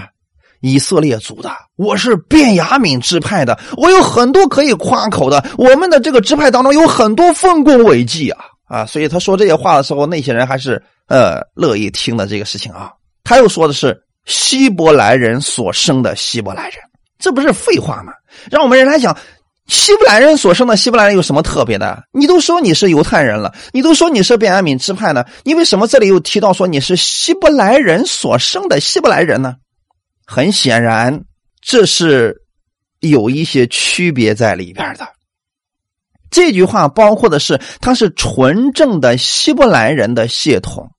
[0.61, 5.45] 以色列族的，我是便雅悯支派的，我有很多可以夸口的。
[5.59, 8.87] 我们的这个支派当中有很多丰功伟绩啊啊！
[8.87, 12.93] 所以他说这些话的时候，那些人还是呃乐意听的这个事情啊。
[13.25, 16.75] 他又说的是希伯来人所生的希伯来人，
[17.19, 18.13] 这不是废话吗？
[18.49, 19.17] 让我们人来想。
[19.67, 22.03] 希伯来人所生的希伯来人有什么特别的？
[22.13, 29.55] 你都说你是犹太人了，你都说你是便雅悯支派呢，你为什么这里又提到说你是希伯来人所生的希伯来人呢？
[30.27, 31.23] 很显然，
[31.61, 32.37] 这是
[32.99, 35.07] 有一些区别在里边的。
[36.31, 40.93] 这句话包括的是，他是纯正的希伯来人的血统，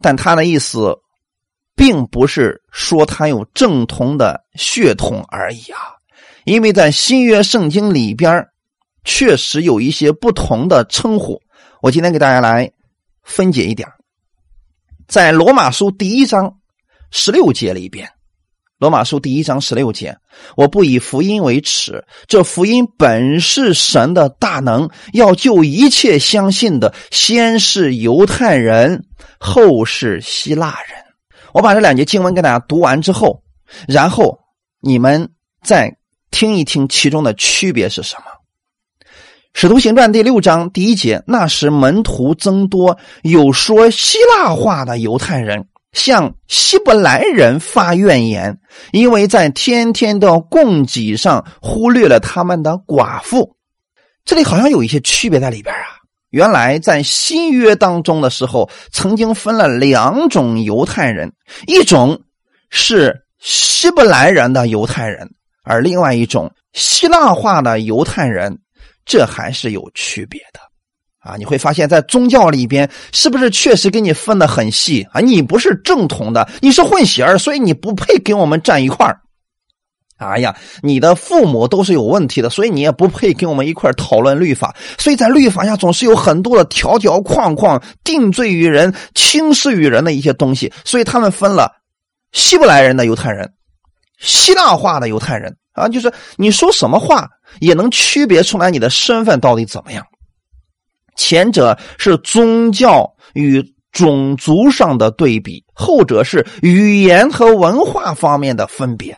[0.00, 0.98] 但他的意思，
[1.74, 5.78] 并不是说他有正统的血统而已啊，
[6.44, 8.46] 因为在新约圣经里边，
[9.04, 11.40] 确实有一些不同的称呼。
[11.82, 12.70] 我今天给大家来
[13.22, 13.88] 分解一点，
[15.08, 16.58] 在罗马书第一章
[17.10, 18.08] 十六节里边。
[18.80, 20.16] 罗马书第一章十六节，
[20.56, 29.04] 我不以福音为耻，这福音本是神的大能，要救一切相信的，先是犹太人，
[29.38, 30.96] 后是希腊人。
[31.52, 33.42] 我把这两节经文给大家读完之后，
[33.86, 34.38] 然后
[34.80, 35.28] 你们
[35.62, 35.94] 再
[36.30, 38.22] 听一听其中的区别是什么。
[39.52, 45.66] 使徒行传第六章第一节，那时门徒增多，有说希腊话的犹太人。
[45.92, 48.58] 向希伯来人发怨言，
[48.92, 53.56] 因为在天天的供给上忽略了他们的寡妇。
[54.24, 55.98] 这里好像有一些区别在里边啊。
[56.30, 61.32] 原来在新约当中的时候，曾经分了两种犹太人，
[61.66, 62.22] 一种
[62.70, 65.28] 是希伯来人的犹太人，
[65.64, 68.56] 而另外一种希腊化的犹太人，
[69.04, 70.60] 这还是有区别的。
[71.20, 75.20] 啊，你会发现在宗教里边，是不是确实给你分的很细啊？
[75.20, 79.20] 你不是正统的，你是混血儿，所以你不配跟我们站一块儿。
[80.16, 84.74] 哎呀，你的父母都是有问题的，所以你也不配跟我们一块讨论律法。
[84.98, 90.72] 所以在律法下总是有很多的条条框框，定罪于人、轻视于人的一些东西。
[90.84, 91.70] 所以他们分了
[92.32, 93.50] 希伯来人的犹太人、
[94.18, 97.26] 希腊化的犹太人啊，就是你说什么话
[97.60, 100.04] 也能区别出来你的身份到底怎么样。
[101.20, 103.62] 前者是宗教与
[103.92, 109.14] 种族上的对比，后者是语言和文化方面的分别。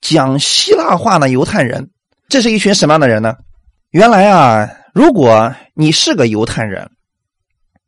[0.00, 1.90] 讲希腊话的犹太人，
[2.28, 3.34] 这是一群什么样的人呢？
[3.90, 6.88] 原来啊，如果你是个犹太人，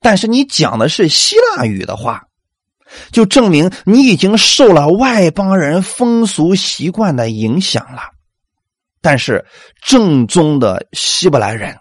[0.00, 2.24] 但是你讲的是希腊语的话，
[3.12, 8.02] 就证明你已经受了外邦人风俗习惯的影响了。
[9.00, 9.44] 但是
[9.80, 11.76] 正宗的希伯来人。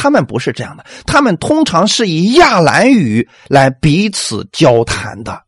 [0.00, 5.42] 他们不是这样的，他们通常是以亚兰语来彼此交谈的，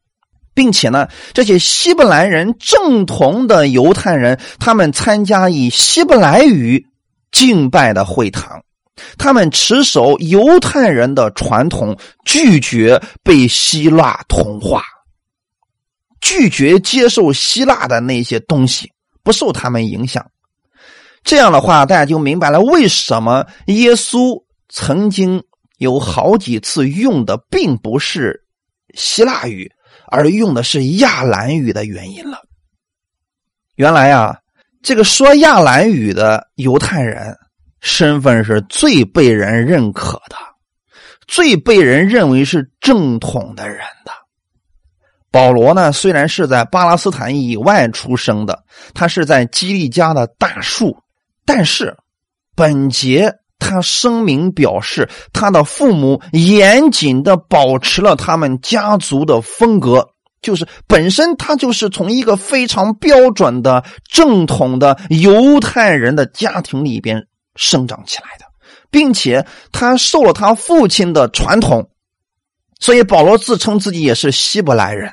[0.55, 6.84] 并且呢，这些希伯来人正统的犹太人，他们参加以希伯来语
[7.30, 8.61] 敬拜的会堂，
[9.16, 14.82] 他们持守犹太人的传统，拒绝被希腊同化，
[16.20, 18.90] 拒绝接受希腊的那些东西，
[19.22, 20.26] 不受他们影响。
[21.23, 25.43] 这样的话，大家就明白了为什么耶稣曾经
[25.79, 28.43] 有好几次用的并不是
[28.95, 29.71] 希腊语，
[30.09, 32.39] 而用的是亚兰语的原因了。
[33.77, 34.37] 原来啊，
[34.83, 37.37] 这个说亚兰语的犹太人
[37.81, 40.37] 身份是最被人认可的，
[41.29, 44.12] 最被人认为是正统的人的。
[45.31, 48.64] 保罗呢，虽然是在巴勒斯坦以外出生的，
[48.95, 50.97] 他是在基利家的大树。
[51.53, 51.96] 但是，
[52.55, 67.26] 本节他声明表示，他的父母严谨的保持了他们家族的风格，就是本身他就是从一个非常标准的正统的犹太人的家庭里边
[67.57, 68.44] 生长起来的，
[68.92, 71.90] 并且他受了他父亲的传统，
[72.78, 75.12] 所以保罗自称自己也是希伯来人。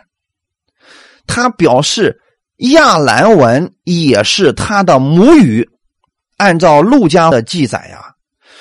[1.26, 2.22] 他表示
[2.58, 5.68] 亚兰文也是他的母语。
[6.38, 8.14] 按照路加的记载呀，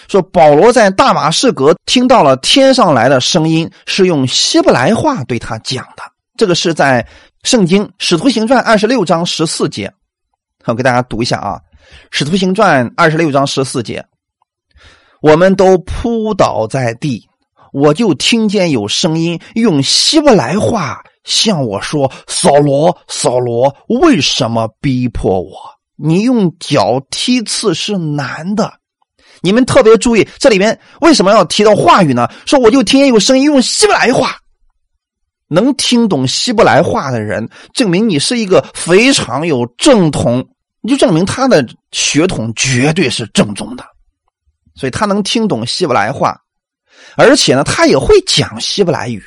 [0.08, 6.02] 说保罗在大马士革听到了天上来的声音，是用希伯来话对他讲的。
[6.36, 7.02] 这个是在
[7.42, 9.92] 《圣经·使徒行传》二十六章十四节，
[10.64, 11.60] 我给大家读一下啊，
[12.10, 14.04] 《使徒行传》二十六章十四节，
[15.20, 17.26] 我们都扑倒在地，
[17.72, 25.52] 我就听见有声音用希伯来话向我说：“扫罗，扫罗，为什么逼迫我？”
[25.96, 28.70] 你用脚踢刺是难的，
[29.40, 32.28] 你们特别注意，这里面为什么要提到话语呢？
[32.44, 34.36] 说我就听见有声音用希伯来话，
[35.48, 40.46] 能听懂希伯来话的人，证明你是一个非常有正统，
[40.82, 43.84] 你就证明他的血统绝对是正宗的，
[44.74, 46.38] 所以他能听懂希伯来话，
[47.16, 49.22] 而且呢，他也会讲希伯来语，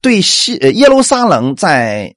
[0.00, 2.15] 对西耶路撒冷在。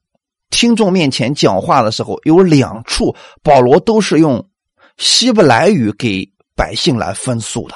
[0.50, 4.50] 听众面前讲话的时候，有两处保罗都是用
[4.97, 7.76] 希伯来语给百姓来分诉的，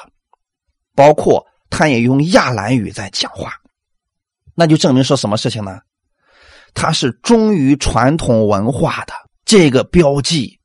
[0.94, 3.52] 包括他也用亚兰语在讲话，
[4.54, 5.78] 那就证明说什么事情呢？
[6.74, 9.14] 他是忠于传统文化的，
[9.44, 10.58] 这个标记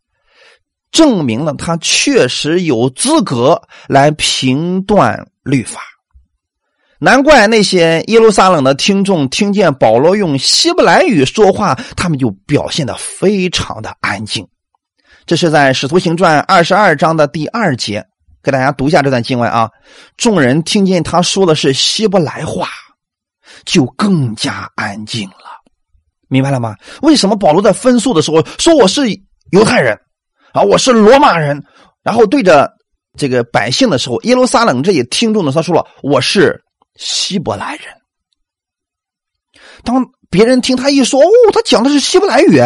[0.91, 5.82] 证明了他确实有资格来评断律法。
[7.02, 14.45] 难怪那些耶路撒冷的听众听见保罗用希伯来语说话，他们就表现的非常的安静。
[15.26, 18.06] 这是在《使徒行传》二十二章的第二节，
[18.43, 19.70] 给大家读一下这段经文啊。
[20.18, 22.68] 众人听见他说的是希伯来话，
[23.64, 25.36] 就更加安静了。
[26.28, 26.76] 明白了吗？
[27.02, 29.04] 为什么保罗在分诉的时候说我是
[29.52, 29.97] 犹太人
[30.52, 31.64] 啊，我是罗马人，
[32.04, 32.70] 然后对着
[33.18, 36.62] 这个百姓的时候，耶路撒冷这些听众呢，他说了我是。
[37.00, 37.86] 希伯来人，
[39.86, 42.60] 当别人听他一说，哦，他讲的是希伯来语，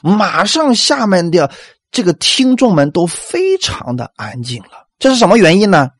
[0.00, 1.50] 马上下面的
[1.90, 4.86] 这个听众们都非常的安静了。
[5.00, 5.90] 这是什么原因呢？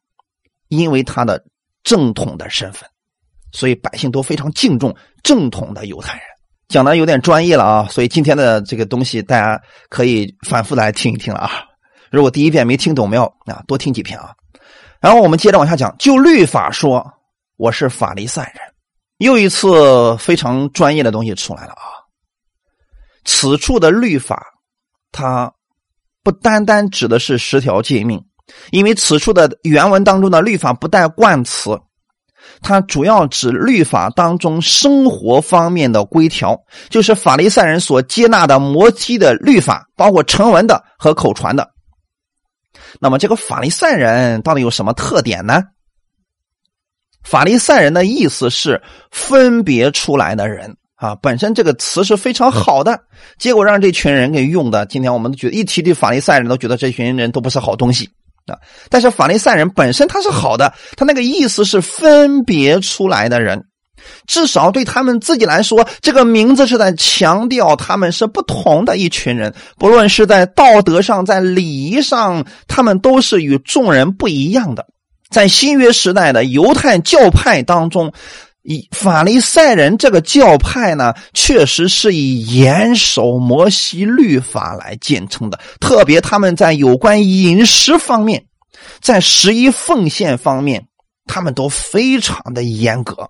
[0.69, 1.45] 因为他的
[1.83, 2.89] 正统的身份，
[3.51, 6.23] 所以百姓都非常敬重正统的犹太人。
[6.69, 11.51] 讲的有点专业了啊，所以今天的这个东西大家可以反复来听一听了啊。
[12.13, 14.31] 如果第一遍没听懂，没有啊，多听几遍啊。
[15.01, 17.05] 然后我们接着往下讲，就律法说。
[17.63, 18.75] 我是法利赛人，
[19.19, 21.95] 又一次非常专业的东西出来了啊！
[23.25, 24.45] 此处的律法，
[25.13, 25.53] 它
[26.25, 28.21] 不单单指的是十条诫命，
[28.73, 31.79] 因为此处的原文当中的律法不带冠词，
[32.63, 36.61] 它主要指律法当中生活方面的规条，
[36.91, 41.71] 就是法利赛人所接纳的摩西的律法，包括成文的和口传的。
[42.99, 45.63] 那么，这个法利赛人到底有什么特点呢？
[47.25, 53.01] 法利赛人的意思是分别出来的人啊，本身这个词是非常好的，
[53.39, 54.87] 结果让这群人给用的。
[54.87, 58.09] 今天我们都觉得一提起法利赛人都觉得这群人都不是好东西
[58.47, 58.59] 啊。
[58.89, 63.65] 但是法利赛人本身他是好的，他那个意思是分别出来的人，
[64.27, 74.87] 至少对他们自己来说，这个名字是在强调他们是不同的一群人，不论是在道德上，在礼仪上，他们都是与众人不一样的。
[75.33, 78.13] 在新约时代的犹太教派当中，
[78.63, 85.59] 以法利赛人这个教派呢，确实是以严守摩西律法来见称的。
[85.81, 88.45] 特别他们在有关饮食方面，
[89.01, 90.87] 在十一奉献方面，
[91.27, 93.29] 他们都非常的严格。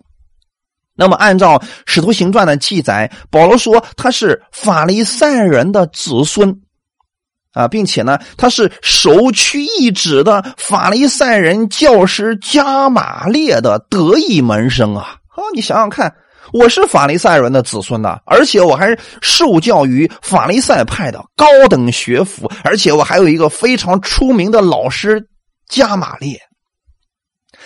[0.95, 6.61] 那么，按照《使徒行传》的记载，保罗说他是法利赛人的子孙。
[7.53, 15.17] 啊，并且呢，他是首屈一指的法利赛人教师加马列的得意门生啊！
[15.29, 16.15] 啊，你想想看，
[16.53, 25.23] 我是法利赛人的子孙呐，而且我还是受教于法利赛派的高等学府，而且我还有一个非常出名的老师
[25.69, 26.41] 加马列。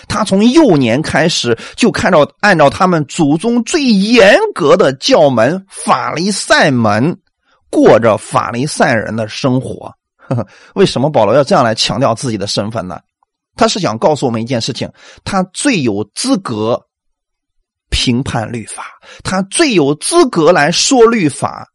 [0.08, 7.16] 他从幼年开始就看到，按照他们祖宗最严格的教门法利赛门。
[7.76, 9.92] 过着法利赛人的生活，
[10.76, 12.98] 为什么保罗要这样来强调自己的身份呢？
[13.54, 14.90] 他是想告诉我们一件事情：
[15.24, 16.80] 他最有资格
[17.90, 18.84] 评判律法，
[19.22, 21.68] 他最有资格来说律法，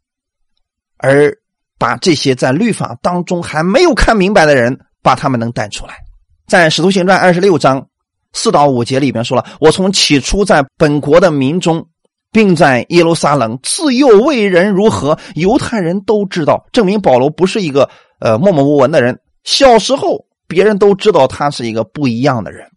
[0.97, 1.31] 而
[1.77, 5.99] 把这些在律法当中还没有看明白的人，把他们能带出来。
[6.47, 7.87] 在使徒行传二十六章
[8.33, 11.87] 四到五节里边说了：“我从起初在本国的民中。”
[12.31, 19.19] 并在耶路撒冷自幼为人如何，犹太人都知道，证明保罗不是一个呃默默无闻的人。
[19.43, 22.67] 小时候，别人都知道他是一个不一样的人。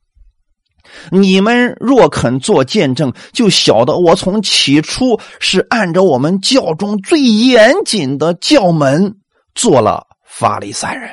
[1.10, 9.16] 你们若肯做见证，就晓得我从起初是按照我们教中最严谨的教门
[9.54, 11.10] 做了法利赛人。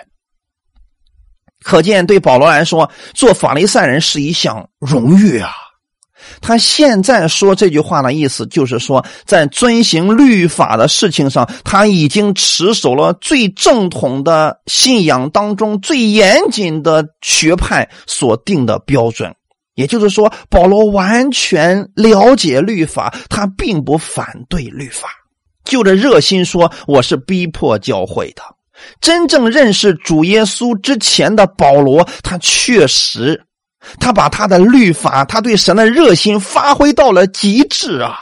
[1.64, 5.52] 可见，对保罗来说，做法利赛人是一项荣誉啊。
[6.42, 19.34] 他现在说这句话的意思，就是说，在遵行律法的事情上，他已经持守了最正统的信仰当中最严谨的学派所定的标准。
[19.76, 25.08] 也就是说，保罗完全了解律法，他并不反对律法，
[25.64, 28.42] 就着热心说：“我是逼迫教会的。”
[29.00, 33.42] 真正认识主耶稣之前的保罗，他确实。
[34.00, 38.20] 他把他的律法，他对神的热心发挥到了极致啊！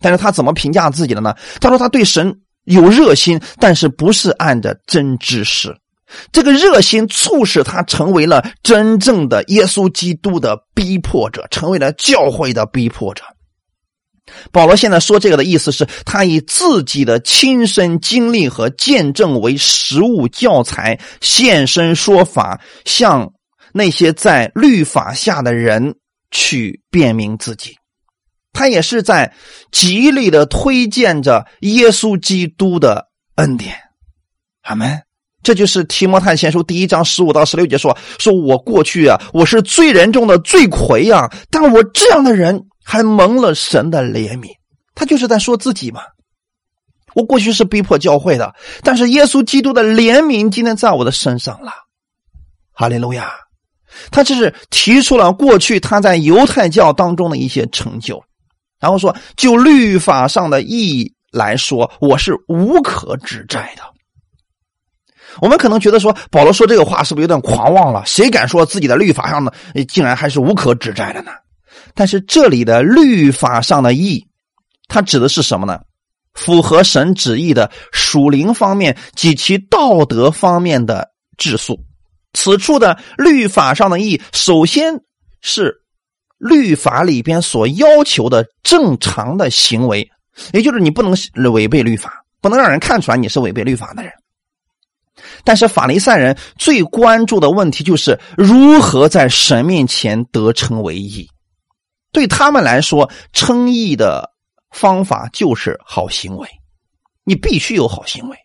[0.00, 1.34] 但是他怎么评价自己的呢？
[1.60, 5.76] 他说他对神有热心，但是不是按着真知识。
[6.30, 13.24] 这个热心促使他成为了真正的耶稣基督的逼迫者，成为了教会的逼迫者。
[14.52, 23.32] 保罗现在说这个的意思是他以自己的亲身经历和见证为实物教材，现身说法，向。
[23.76, 25.96] 那些在律法下的人
[26.30, 27.76] 去辨明自己，
[28.52, 29.34] 他也是在
[29.72, 33.74] 极力的推荐着耶稣基督的恩典。
[34.62, 35.02] 阿门。
[35.42, 44.48] 这就是提摩太前书第一章十五到十六节说：“说我过去啊，我是罪人中的罪魁呀，但我这样的人还蒙了神的怜悯。”
[44.96, 46.00] 他就是在说自己嘛。
[47.14, 51.72] 我过去是逼迫教会的，但是耶稣基督的怜悯今天在我的身上了。
[52.72, 53.30] 哈利路亚！
[54.10, 58.22] 他这是提出了过去他在犹太教当中的一些成就，
[58.80, 63.82] 然后说就律法上的意义来说，我是无可指摘的。
[65.40, 68.04] 我们可能觉得说保罗说这个话是不是有点狂妄了？
[68.06, 69.52] 谁敢说自己的律法上的
[69.88, 71.32] 竟然还是无可指摘的呢？
[71.94, 74.24] 但是这里的律法上的义，
[74.86, 75.80] 它指的是什么呢？
[76.34, 81.78] 符合神旨意的属灵方面及其道德方面的质素。
[82.34, 85.00] 此处的律法上的义，首先
[85.40, 85.74] 是
[86.36, 90.06] 律法里边所要求的正常的行为，
[90.52, 91.16] 也就是你不能
[91.52, 94.12] 违背律法，不能让人看出来你是违背律法的人。
[95.44, 101.28] 但是法利赛人最关注的问题就是如何在神面前得称为义。
[102.12, 104.28] 对他们来说，称义的
[104.70, 106.48] 方法就是好行为，
[107.24, 108.36] 你必须有好行为。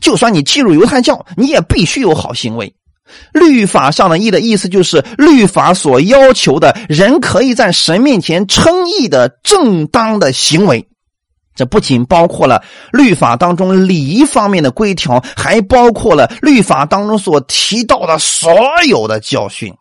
[0.00, 2.74] 就算你进入犹太教，你也必须有好行为。
[3.32, 10.86] 律法上的义的意思就是律法所要求的人可以在神面前称义的正当的行为。
[11.54, 18.52] 这不仅包括了律法当中礼仪方面的规条，还包括了律法当中所提到的所
[18.86, 19.74] 有的教训，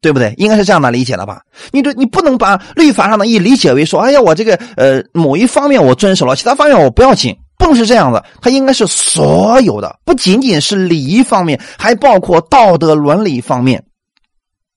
[0.00, 0.32] 对不对？
[0.38, 1.42] 应该是这样的理解了吧？
[1.72, 8.24] 你这你不能把律法上的义理解为说，哎呀，我这个呃某一方面我遵守了，其他方面我不要紧，不是这样的。
[8.40, 13.84] 它应该是所有的，不仅仅是礼仪方面，还包括道德伦理方面，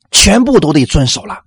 [0.10, 1.40] 全部都得遵守了。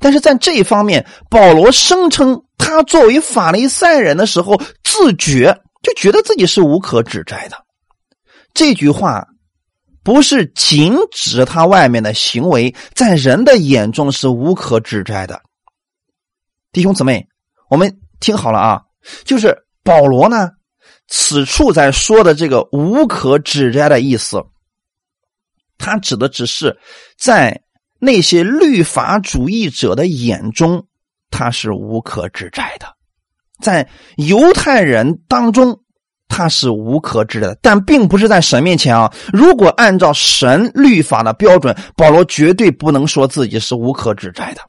[0.00, 7.56] 但是在这一方面，保罗声称他作为法利赛人的时候，自觉就觉得自己是无可指摘的。
[8.54, 9.24] 这句话
[10.02, 15.40] 不是仅指他外面的行为，在人的眼中是无可指摘的。
[16.72, 17.28] 弟兄姊妹，
[17.70, 18.80] 我们听好了啊，
[19.24, 20.50] 就是保罗呢，
[21.08, 24.40] 此处在说的这个无可指摘的意思，
[25.76, 26.78] 他指的只是
[27.18, 27.60] 在。
[28.00, 30.86] 那些律法主义者的眼中，
[31.32, 32.86] 他是无可指摘的；
[33.60, 35.80] 在犹太人当中，
[36.28, 39.12] 他是无可指摘的，但并不是在神面前啊。
[39.32, 44.60] 如果按照神律法的标准，保罗绝对不能说自己是无可指摘的。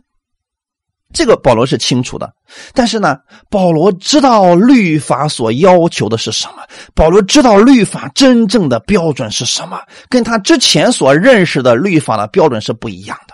[1.13, 2.31] 这个保罗是清楚的，
[2.73, 3.17] 但是呢，
[3.49, 13.33] 保罗知道律法所要求的是什么，保罗知道律法真正的标准是什么，跟他之前所认识的律法的标准是不一样的。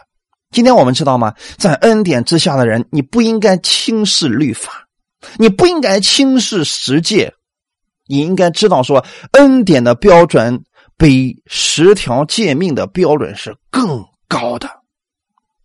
[0.52, 1.34] 今天我们知道吗？
[1.58, 4.88] 在恩典之下的人，你不应该轻视律法，
[5.38, 7.34] 你不应该轻视十诫，
[8.08, 10.64] 你应该知道说，恩典的标准
[10.98, 14.70] 比十条诫命的标准是更高的，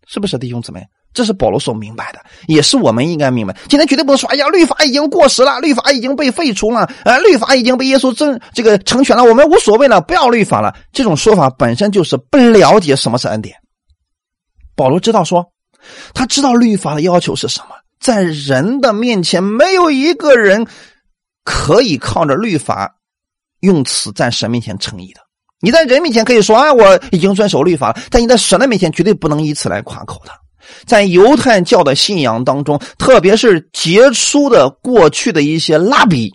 [0.07, 0.85] 是不是，弟兄姊妹？
[1.13, 3.55] 这是保罗所明白的，也是我们应该明白。
[3.67, 13.55] 今天绝对不能说：“哎呀，律法已经过时了，律法已经被废除了，呃，律法已经被耶稣真这个成全了，我们无所谓了，不要律法了。”这种说法本身就是不了解什么是恩典。
[14.75, 15.45] 保罗知道说，
[16.13, 20.65] 他知道律法的要求是什么，在人的面前，没有一个人
[21.43, 22.95] 可以靠着律法
[23.59, 25.19] 用此在神面前称义的。
[25.59, 30.31] 你在人面前可以说：“啊，我已经遵守律法了。”但你在神的面前绝对不能以此来夸口的。
[30.85, 36.33] 在犹太教的信仰当中，特别是杰出的过去的一些拉比，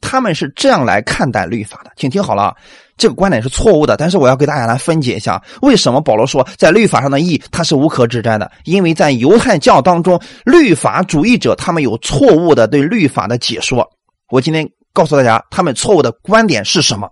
[0.00, 1.90] 他们是这样来看待律法的。
[1.96, 2.54] 请听好了，
[2.96, 3.96] 这个观点是错误的。
[3.96, 8.50] 但是我要给大家来分解一下，为什么保罗说在律法上的义他是无可指摘的？
[8.64, 13.88] 因为在犹太教当中，律法主义者他们有错误的对律法的解说。
[14.30, 17.10] 我今天告诉大家，他们错误的观点是什么？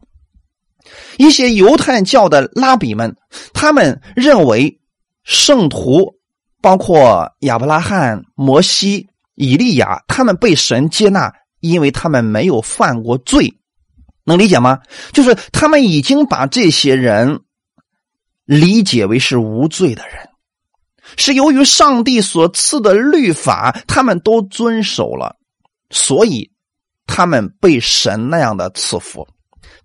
[1.16, 3.16] 一些犹太教的拉比们，
[3.52, 4.78] 他们认为。
[5.24, 6.16] 圣徒
[6.60, 13.54] 包括亚伯拉罕、摩西、以利亚，他们被神接纳，因为他们没有犯过罪，
[14.24, 14.80] 能理解吗？
[15.12, 17.40] 就是他们已经把这些人
[18.44, 20.28] 理解为是无罪的人，
[21.16, 25.36] 是由于上帝所赐的律法，他们都遵守了，
[25.90, 26.50] 所以
[27.06, 29.26] 他们被神那样的赐福。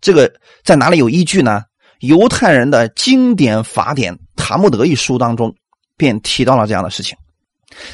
[0.02, 0.34] 这个
[0.64, 1.64] 在哪里有依据呢？
[2.00, 5.54] 犹太人的经典法典《塔木德》一书当中，
[5.98, 7.18] 便提到了这样的事情。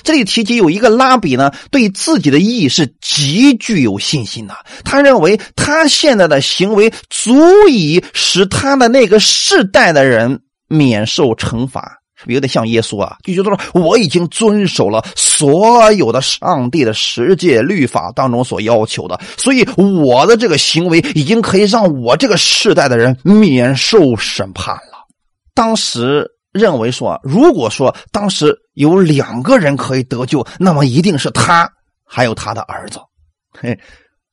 [0.03, 4.55] 这里提及有一个拉比呢，对自己的义是极具有信心的。
[4.85, 11.99] 他认为他现在的行为足以使他的那个世代的人免受惩罚，
[12.33, 13.17] 有点像耶稣啊？
[13.23, 25.05] 就觉得说我已经遵守了所有的上帝的十诫律法当中所要求的，所以我的这个行为已经可以让我这个世代的人免受审判了。
[25.53, 31.69] 当时认为说，如果说当时有两个人可以得救，那么一定是他
[32.05, 32.99] 还有他的儿子。
[33.51, 33.77] 嘿，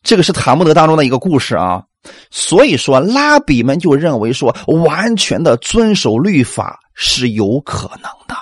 [0.02, 1.82] 这个是塔木德当中的一个故事啊。
[2.30, 8.34] 所以说，拉比们就认为说，完全的遵守律法是有可能的。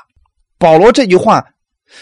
[0.58, 1.44] 保罗这句话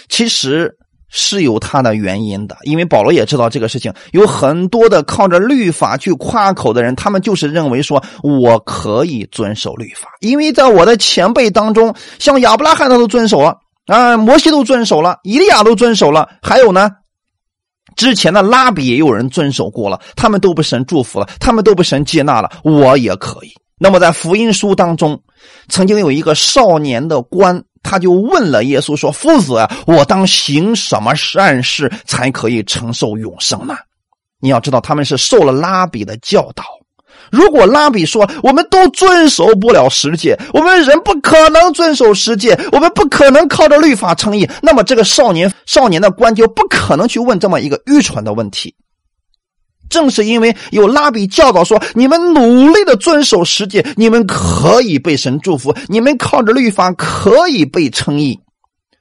[0.09, 0.77] 其实
[1.09, 13.57] 是有他的原因的，因为保罗也知道这个事情，有很多的靠着律法去夸口的人，他们就是认为说我可以遵守律法，因为在我的前辈当中，像亚伯拉罕他都遵守了
[13.87, 16.91] 啊，摩西都遵守了，以利亚都遵守了，还有呢。
[17.99, 23.53] 之前的拉比也有人遵守过了，他们都被神祝福了，他们都被神接纳了，我也可以。
[23.77, 25.21] 那么在福音书当中，
[25.69, 33.77] 曾经有一个少年的官，他就问了耶稣说：“夫子啊，我当行什么善事才可以承受永生呢？”
[34.41, 36.65] 你要知道，他们是受了拉比的教导。
[37.31, 48.75] 如果拉比说我们都遵守不了十诫，我们人不可能遵守十诫，我们不可能靠着律法称义，那么这个少年少年的官就不可能去问这么一个愚蠢的问题。
[49.89, 58.39] 正是因为有拉比教导说，你们努力的遵守十诫，你们可以被神祝福，你们靠着律法可以被称义，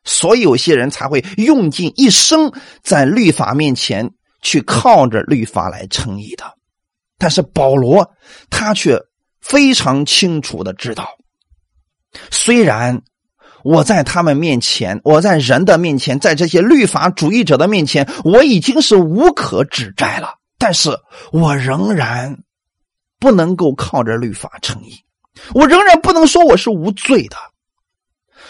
[0.05, 2.51] 所以有些人才会用尽一生
[2.81, 4.09] 在律法面前
[4.41, 6.56] 去靠着律法来称义的。
[7.17, 8.09] 但是保罗
[8.49, 8.99] 他却
[9.41, 11.17] 非常清楚的知道，
[12.31, 13.01] 虽然
[13.63, 20.97] 我在他们面前，我在人的面前，在这些律法主义者的面前，我已经是无可指摘了，但是
[21.31, 22.37] 我仍然
[23.19, 24.99] 不能够靠着律法称义，
[25.53, 27.37] 我仍然不能说我是无罪的。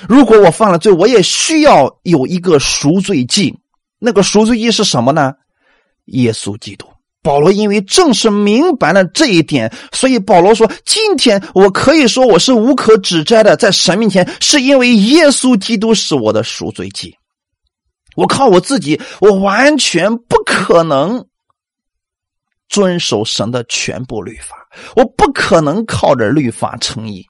[0.08, 3.58] 如果我犯了罪，我也需要有一个赎罪祭。
[3.98, 5.34] 那个赎罪祭是什么呢？
[6.06, 6.88] 耶稣基督。
[7.28, 17.18] 保罗因为正是明白了这一点，所以保罗说：“今天我可以说我是无可指摘的，在神面前，是因为耶稣基督是我的赎罪祭。
[18.16, 21.26] 我靠我自己，我完全不可能
[22.70, 24.56] 遵守神的全部律法，
[24.96, 27.26] 我不可能靠着律法称义。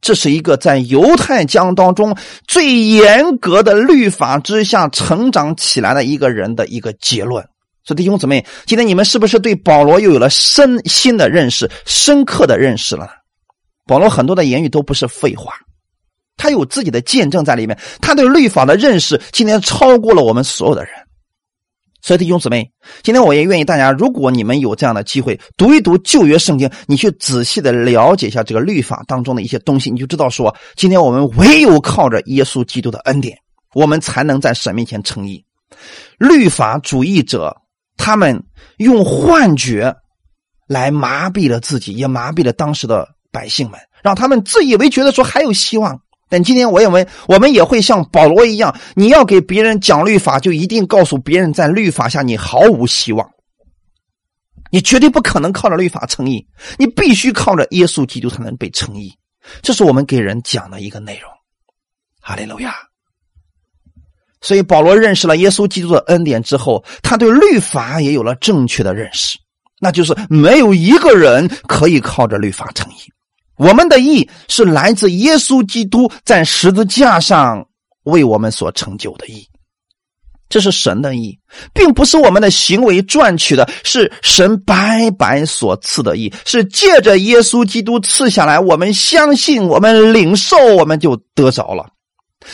[0.00, 2.16] 这是一个在犹太教当中
[2.48, 7.46] 最严格的律法之下成长起来的一个人的一个结论。”
[7.82, 13.08] 所以弟兄姊妹，今天你们是不是对保罗又有了深新的认识、深刻的认识了？
[13.86, 15.52] 保罗很多的言语都不是废话，
[16.36, 20.92] 他有自己的见证在里面，他对律法的认识今天超过了我们所有的人。
[22.02, 22.70] 所以弟兄姊妹，
[23.02, 33.36] 今天我也愿意大家，如果你们有这样的机会，读一读旧约圣经，你去仔细的了解一下这个律法当中的一些东西，你就知道说，今天我们唯有靠着耶稣基督的恩典，
[33.74, 35.42] 我们才能在神面前称义。
[36.18, 37.56] 律法主义者。
[37.96, 38.42] 他们
[38.78, 39.94] 用幻觉
[40.66, 46.00] 来麻痹了自己，也麻痹了当时的百姓们，让他们自以为觉得说还有希望。
[46.28, 53.28] 但今天我认为，我们也会像保罗一样，你要给别人讲律法，就一定告诉别人，在律法下你毫无希望，
[54.70, 56.46] 你绝对不可能靠着律法称义，
[56.78, 59.12] 你必须靠着耶稣基督才能被称义。
[59.60, 61.28] 这是我们给人讲的一个内容。
[62.20, 62.89] 哈利路亚。
[64.40, 69.38] 所以，保罗认识了耶稣基督的恩典之后，他对律法也有了正确的认识，
[69.78, 72.96] 那就是没有一个人可以靠着律法成义。
[73.56, 77.66] 我们的义是来自耶稣基督在十字架上
[78.04, 79.46] 为我们所成就的义，
[80.48, 81.38] 这是神的义，
[81.74, 88.58] 并不是我们的行为赚取的，是神白白所赐的义，是借着耶稣基督赐下来。
[88.58, 91.86] 我们相信，我们领受，我们就得着了。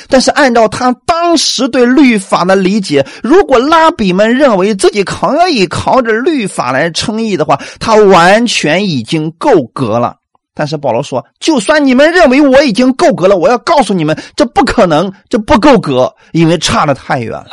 [0.08, 10.16] 但是，按照他当时对律法的理解，如果拉比们认为自己可以靠着律法来称义的话，他完全已经够格了。
[10.54, 17.50] 但是保罗说，就算你们认为我已经够格了，我要告诉你们，这不可能，这不够格，因为差的太远了。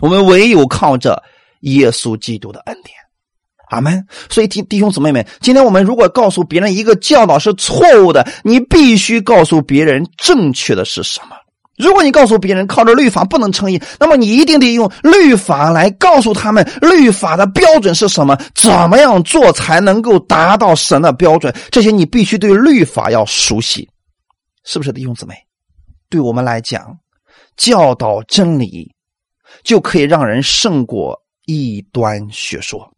[0.00, 1.22] 我们唯有靠着
[1.60, 3.03] 耶稣基督的恩典。
[3.68, 4.04] 阿门。
[4.30, 11.36] 所以弟弟兄姊妹们，今天我们如果告诉别人一个教导是错误的，你必须告诉别人正确的是什么。
[11.76, 21.52] 如果你告诉别人靠着律法不能称义，那么你一定得用律法来告诉他们律法的标准是什么，怎么样做才能够达到神的标准。
[21.72, 23.88] 这些你必须对律法要熟悉，
[24.64, 25.34] 是不是弟兄姊妹？
[26.08, 26.96] 对我们来讲，
[27.56, 28.94] 教导真理
[29.64, 32.88] 就可以让人胜过异端学说。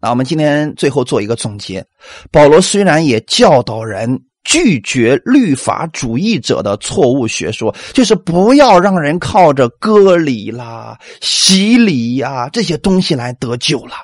[0.00, 1.84] 那我们今天最后做一个总结。
[2.30, 13.94] 保罗虽然也教导人拒绝律法主义者的错误学说，就是不要让人靠着割礼啦、洗礼呀这些东西来得救了。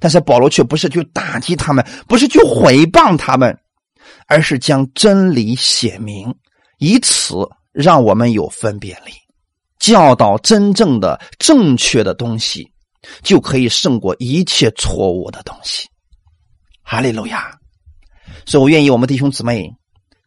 [0.00, 3.56] 但是保罗却不是去打击他们，不是去毁谤他们，
[4.26, 6.34] 而是将真理写明，
[6.78, 7.36] 以此
[7.70, 9.12] 让我们有分辨力，
[9.78, 12.71] 教导真正的正确的东西，
[13.22, 15.88] 就可以胜过一切错误的东西。
[16.82, 17.58] 哈利路亚！
[18.46, 19.70] 所以我愿意我们弟兄姊妹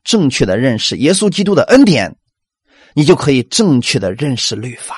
[0.03, 2.15] 正确的认识耶稣基督的恩典，
[2.93, 4.95] 你就可以正确的认识律法。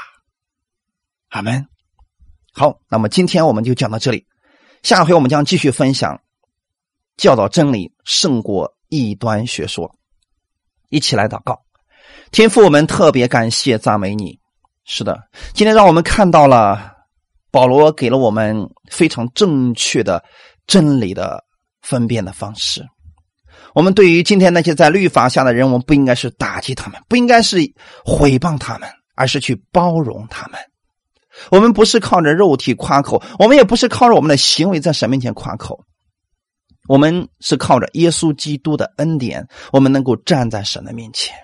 [1.29, 1.67] 阿门。
[2.53, 4.25] 好，那么今天我们就讲到这里。
[4.83, 6.21] 下回我们将继续分享
[7.17, 9.93] 教导真理胜过异端学说。
[10.89, 11.61] 一起来祷告，
[12.31, 14.39] 天父，我们特别感谢赞美你。
[14.85, 15.21] 是的，
[15.53, 16.96] 今天让我们看到了
[17.57, 18.55] 保罗给了我们
[18.91, 20.23] 非常正确的
[20.67, 21.43] 真理的
[21.81, 22.85] 分辨的方式。
[23.73, 27.57] 我们对于今天那些在律法下的人，我们不应该是打击他们，不应该是
[28.05, 30.59] 毁谤他们，而是去包容他们。
[31.49, 35.79] 我们不是靠着肉体夸口，我们也不是靠着我们的行为在神面前夸口，
[36.87, 41.35] 我们是靠着耶稣基督的恩典，我们能够站在神的面前。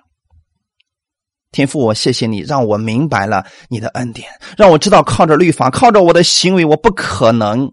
[1.54, 4.28] 天父，我谢谢你，让我明白了你的恩典，
[4.58, 7.72] 让我知道靠着律法，靠着我的行为，我不可能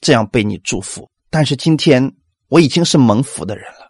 [0.00, 1.08] 这样被你祝福。
[1.30, 2.12] 但是今天
[2.48, 3.88] 我已经是蒙福的人了，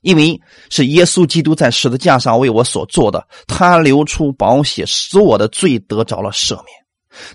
[0.00, 0.38] 因为
[0.68, 6.66] 是耶稣基督在十字架上为我所做的，他流出宝血，使我的罪得着了赦免。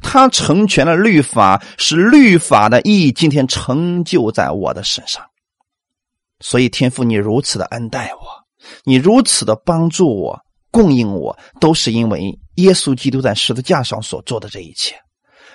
[0.02, 5.26] 他成全了律法，使律法的意义今天成就在我的身上。
[6.42, 8.20] 所以天父，你如此的恩待我，
[8.84, 10.38] 你如此的帮助我、
[10.76, 14.94] 供应我，都是因为耶稣基督在十字架上所做的这一切。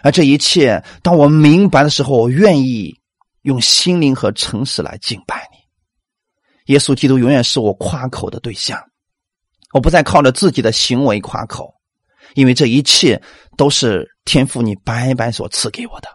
[0.03, 2.99] 而这一切，当我明白的时候，我愿意
[3.43, 6.73] 用心灵和诚实来敬拜你。
[6.73, 8.83] 耶稣基督永远是我夸口的对象，
[9.75, 11.71] 我不再靠着自己的行为夸口。
[12.35, 13.21] 因为这一切
[13.59, 16.09] 都是天父你白白所赐给我的，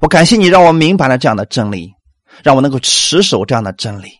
[0.00, 1.90] 我感谢你让我明白了这样的真理，
[2.44, 4.10] 让我能够持守这样的真理，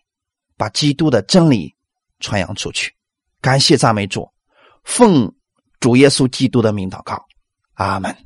[0.57, 1.75] 把基督的真理
[2.21, 2.95] 传扬出去。
[3.43, 4.27] 感谢赞美主，
[4.85, 5.31] 奉
[5.81, 7.23] 主耶稣基督的名祷告，
[7.75, 8.17] 阿门。